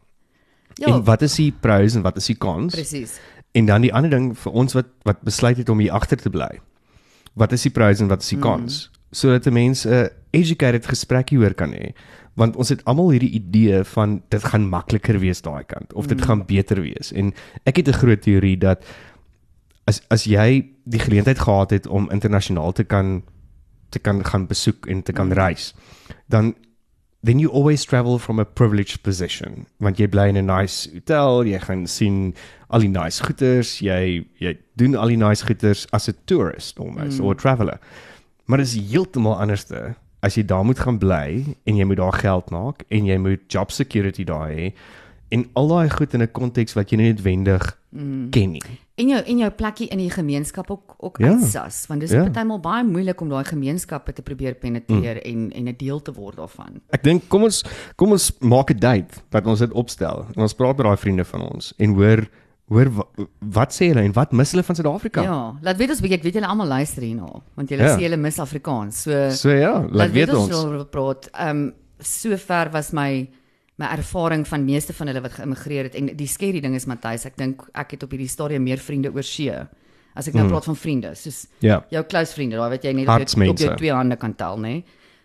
ja 0.74 0.86
En 0.86 1.04
wat 1.04 1.22
is 1.22 1.34
die 1.38 1.52
pros 1.52 1.94
en 1.94 2.02
wat 2.02 2.16
is 2.16 2.26
die 2.26 2.38
cons? 2.38 2.74
presies. 2.74 3.18
En 3.52 3.66
dan 3.66 3.80
die 3.80 3.92
ander 3.94 4.10
ding 4.10 4.32
vir 4.38 4.52
ons 4.52 4.74
wat 4.74 4.90
wat 5.02 5.22
besluit 5.22 5.56
het 5.56 5.68
om 5.68 5.78
hier 5.78 5.92
agter 5.94 6.18
te 6.18 6.30
bly. 6.30 6.50
Wat 7.34 7.52
is 7.52 7.62
die 7.62 7.70
pros 7.70 8.00
en 8.00 8.10
wat 8.10 8.22
is 8.22 8.28
die 8.34 8.38
cons? 8.38 8.88
Mm. 8.88 9.00
Sodat 9.14 9.46
'n 9.46 9.52
mens 9.52 9.86
'n 9.86 10.08
educated 10.30 10.86
gesprek 10.86 11.30
hieroor 11.30 11.54
kan 11.54 11.72
hê. 11.72 11.94
Want 12.34 12.56
ons 12.56 12.68
het 12.68 12.84
almal 12.84 13.10
hierdie 13.10 13.30
idee 13.30 13.84
van 13.84 14.22
dit 14.28 14.44
gaan 14.44 14.68
makliker 14.68 15.18
wees 15.18 15.42
daai 15.42 15.64
kant 15.64 15.92
of 15.92 16.06
dit 16.06 16.18
mm. 16.18 16.24
gaan 16.24 16.46
beter 16.46 16.82
wees. 16.82 17.12
En 17.12 17.32
ek 17.64 17.76
het 17.76 17.88
'n 17.88 17.92
groot 17.92 18.22
teorie 18.22 18.58
dat 18.58 18.84
as 19.84 20.00
as 20.08 20.24
jy 20.24 20.64
die 20.84 21.00
geleentheid 21.00 21.38
gehad 21.38 21.70
het 21.70 21.86
om 21.86 22.10
internasionaal 22.10 22.72
te 22.72 22.84
kan 22.84 23.22
te 23.88 23.98
kan 23.98 24.24
gaan 24.24 24.46
besoek 24.46 24.86
en 24.86 25.02
te 25.02 25.12
kan 25.12 25.26
mm. 25.26 25.32
reis, 25.32 25.74
dan 26.26 26.54
then 27.22 27.38
you 27.38 27.52
always 27.52 27.84
travel 27.84 28.18
from 28.18 28.38
a 28.38 28.44
privileged 28.44 29.02
position 29.02 29.66
want 29.78 29.98
jy 29.98 30.08
bly 30.08 30.28
in 30.28 30.36
'n 30.36 30.46
nice 30.46 30.90
hotel, 30.92 31.44
jy 31.44 31.58
gaan 31.58 31.86
sien 31.86 32.34
al 32.68 32.80
die 32.80 32.88
nice 32.88 33.22
goeders, 33.22 33.78
jy 33.78 34.24
jy 34.38 34.58
doen 34.76 34.96
al 34.96 35.08
die 35.08 35.20
nice 35.20 35.44
goeders 35.46 35.86
as 35.92 36.08
'n 36.08 36.16
tourist 36.24 36.78
almost 36.78 37.18
mm. 37.18 37.24
or 37.24 37.32
a 37.32 37.34
traveller. 37.34 37.78
Maar 38.44 38.58
dit 38.58 38.66
is 38.66 38.90
heeltemal 38.92 39.40
anderste 39.40 39.94
as 40.20 40.34
jy 40.34 40.44
daar 40.44 40.64
moet 40.64 40.78
gaan 40.78 40.98
bly 40.98 41.56
en 41.64 41.76
jy 41.76 41.84
moet 41.84 42.00
daar 42.00 42.16
geld 42.16 42.50
maak 42.50 42.84
en 42.88 43.06
jy 43.06 43.16
moet 43.20 43.40
job 43.52 43.70
security 43.70 44.24
daar 44.24 44.50
hê 44.50 44.72
en 45.34 45.44
al 45.58 45.68
daai 45.68 45.90
goed 45.90 46.14
in 46.14 46.22
'n 46.22 46.30
konteks 46.32 46.74
wat 46.78 46.90
jy 46.90 46.96
nie 47.00 47.12
noodwendig 47.12 47.62
mm. 47.90 48.30
ken 48.30 48.50
nie. 48.52 48.62
En 48.96 49.08
jou 49.08 49.20
en 49.26 49.38
jou 49.38 49.50
plekkie 49.50 49.88
in 49.90 49.98
die 49.98 50.10
gemeenskap 50.10 50.70
ook 50.70 50.94
ook 50.98 51.18
Ja. 51.18 51.26
uitsas, 51.34 51.86
want 51.88 52.00
dis 52.00 52.10
Ja. 52.10 52.16
ja. 52.22 52.30
partymal 52.30 52.60
baie 52.60 52.84
moeilik 52.84 53.20
om 53.20 53.28
daai 53.28 53.44
gemeenskappe 53.44 54.12
te 54.12 54.22
probeer 54.22 54.54
penetreer 54.54 55.16
mm. 55.16 55.30
en 55.30 55.52
en 55.52 55.64
'n 55.68 55.74
deel 55.76 56.02
te 56.02 56.12
word 56.12 56.36
daarvan. 56.36 56.80
Ek 56.90 57.02
dink 57.02 57.28
kom 57.28 57.42
ons 57.42 57.64
kom 57.96 58.10
ons 58.12 58.32
maak 58.40 58.70
'n 58.70 58.78
date 58.78 59.14
dat 59.30 59.46
ons 59.46 59.58
dit 59.58 59.72
opstel. 59.72 60.26
En 60.36 60.42
ons 60.42 60.54
praat 60.54 60.76
met 60.76 60.86
daai 60.86 60.96
vriende 60.96 61.24
van 61.24 61.40
ons 61.52 61.72
en 61.78 61.94
hoor 61.94 62.28
hoor 62.68 62.88
wa, 62.94 63.04
wat 63.40 63.72
sê 63.74 63.88
hulle 63.88 64.00
en 64.02 64.12
wat 64.12 64.32
mis 64.32 64.50
hulle 64.52 64.62
van 64.62 64.74
Suid-Afrika? 64.76 65.22
Ja, 65.22 65.52
laat 65.62 65.76
weet 65.76 65.90
ons 65.90 66.00
bietjie, 66.00 66.16
ek 66.18 66.22
weet 66.24 66.34
julle 66.34 66.46
almal 66.46 66.66
luister 66.68 67.02
hierna, 67.02 67.42
want 67.56 67.68
julle 67.68 67.82
Ja. 67.82 67.96
sê 67.96 68.00
julle 68.00 68.16
mis 68.16 68.38
Afrikaans. 68.38 69.02
So 69.02 69.30
So 69.30 69.50
ja, 69.50 69.84
laat 69.90 70.12
weet 70.12 70.32
ons. 70.34 70.64
ons 70.64 70.84
praat. 70.90 71.28
Ehm 71.34 71.48
um, 71.56 71.72
sover 72.00 72.70
was 72.72 72.92
my 72.92 73.28
my 73.76 73.86
ervaring 73.96 74.44
van 74.46 74.64
meeste 74.64 74.94
van 74.94 75.10
hulle 75.10 75.22
wat 75.24 75.32
geïmmigreer 75.38 75.88
het 75.88 75.96
en 75.98 76.12
die 76.16 76.28
skerry 76.30 76.60
ding 76.62 76.76
is 76.78 76.86
Matthys, 76.86 77.26
ek 77.26 77.36
dink 77.36 77.64
ek 77.74 77.96
het 77.96 78.02
op 78.06 78.12
hierdie 78.14 78.30
stadium 78.30 78.62
meer 78.62 78.78
vriende 78.78 79.10
oor 79.14 79.26
see. 79.26 79.54
As 80.14 80.28
ek 80.30 80.36
nou 80.38 80.44
mm. 80.44 80.52
praat 80.52 80.68
van 80.70 80.76
vriende, 80.78 81.14
soos 81.18 81.46
Ja. 81.64 81.80
jou 81.90 82.04
close 82.06 82.34
vriende, 82.36 82.56
daai 82.56 82.70
wat 82.70 82.84
jy 82.84 82.92
net 82.92 83.08
op 83.08 83.26
jou, 83.26 83.48
op 83.50 83.58
jou 83.58 83.76
twee 83.76 83.92
hande 83.92 84.16
kan 84.16 84.34
tel, 84.34 84.60
nê. 84.62 84.84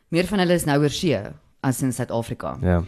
Meer 0.10 0.26
van 0.26 0.42
hulle 0.42 0.56
is 0.58 0.66
nou 0.66 0.80
oor 0.82 0.90
see 0.90 1.20
as 1.62 1.82
in 1.86 1.94
Suid-Afrika. 1.94 2.58
Ja. 2.64 2.80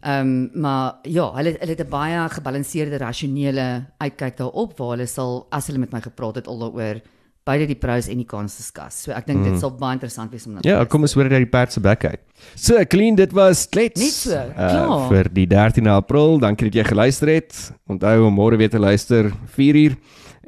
Ehm 0.00 0.20
um, 0.26 0.50
maar 0.62 0.98
ja, 1.02 1.28
hulle 1.34 1.56
hulle 1.58 1.74
het 1.74 1.80
'n 1.80 1.90
baie 1.90 2.28
gebalanseerde 2.28 2.98
rasionele 2.98 3.86
uitkyk 3.98 4.36
daarop 4.36 4.78
waar 4.78 4.90
hulle 4.96 5.06
sal 5.06 5.46
as 5.50 5.66
hulle 5.66 5.78
met 5.78 5.92
my 5.92 6.00
gepraat 6.00 6.34
het 6.34 6.46
al 6.46 6.58
daaroor 6.58 7.00
beide 7.48 7.66
die 7.70 7.78
pros 7.80 8.10
en 8.12 8.20
die 8.20 8.28
cons 8.28 8.58
discuss. 8.60 9.00
So 9.06 9.16
ek 9.16 9.26
dink 9.30 9.40
mm. 9.42 9.54
dit 9.54 9.62
sal 9.64 9.72
baie 9.80 9.96
interessant 9.98 10.32
wees 10.34 10.46
om 10.48 10.58
na 10.58 10.62
te 10.64 10.68
Ja, 10.70 10.84
kom 10.84 11.06
ons 11.08 11.16
hoor 11.16 11.30
uit 11.32 11.40
die 11.46 11.50
perd 11.50 11.74
se 11.74 11.82
bek 11.84 12.04
uit. 12.12 12.20
So, 12.54 12.78
clean, 12.92 13.16
dit 13.18 13.32
was 13.34 13.64
klets. 13.72 13.98
Net 14.00 14.14
so, 14.14 14.36
Uh, 14.38 14.54
klaar. 14.54 15.08
vir 15.10 15.32
die 15.34 15.48
13de 15.50 15.90
April, 15.96 16.38
dankie 16.42 16.68
dat 16.70 16.78
jy 16.82 16.84
geluister 16.92 17.32
het. 17.32 17.56
Onthou 17.90 18.28
om 18.28 18.34
môre 18.38 18.56
weer 18.60 18.70
te 18.70 18.78
luister 18.78 19.32
4uur 19.56 19.96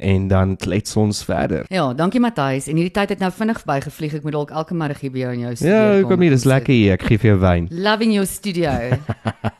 en 0.00 0.28
dan 0.30 0.54
klets 0.56 0.94
ons 0.96 1.18
verder. 1.28 1.66
Ja, 1.68 1.90
dankie 1.92 2.20
Matthys. 2.24 2.70
En 2.72 2.78
hierdie 2.80 2.94
tyd 2.96 3.12
het 3.12 3.20
nou 3.20 3.28
vinnig 3.36 3.58
verbygevlieg. 3.60 4.14
Ek 4.20 4.24
moet 4.24 4.32
dalk 4.32 4.54
elke 4.56 4.74
middag 4.74 5.02
hier 5.04 5.12
by 5.12 5.18
jou 5.26 5.32
in 5.36 5.42
jou 5.44 5.54
studio 5.60 5.76
Ja, 5.76 6.02
kom 6.08 6.22
nie, 6.24 6.30
dis 6.32 6.40
en 6.40 6.46
sit. 6.46 6.52
lekker 6.54 6.74
hier. 6.74 6.92
Ek 6.96 7.04
gee 7.10 7.20
vir 7.20 7.30
jou 7.34 7.38
wyn. 7.42 7.68
Loving 7.70 8.14
your 8.16 8.26
studio. 8.30 8.72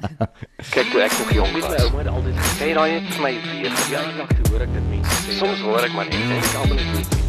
Kyk 0.75 0.93
toe 0.93 1.03
ek 1.05 1.17
nog 1.21 1.33
jong 1.37 1.53
was, 1.59 1.69
my 1.69 1.81
ouma 1.85 1.99
het 2.05 2.13
altyd 2.15 2.37
gesê 2.45 2.71
daai 2.77 2.91
het 2.97 3.11
vir 3.17 3.27
my 3.27 3.35
weer 3.51 3.81
ja, 3.93 4.05
te 4.33 4.53
hoor 4.53 4.65
ek 4.69 4.73
dit 4.79 4.87
mense 4.95 5.19
sê. 5.27 5.41
Soms 5.41 5.67
hoor 5.67 5.89
ek 5.89 5.97
maar 5.99 6.09
net 6.09 6.23
en 6.25 6.39
ek 6.39 6.55
almal 6.63 6.81
is 6.87 7.29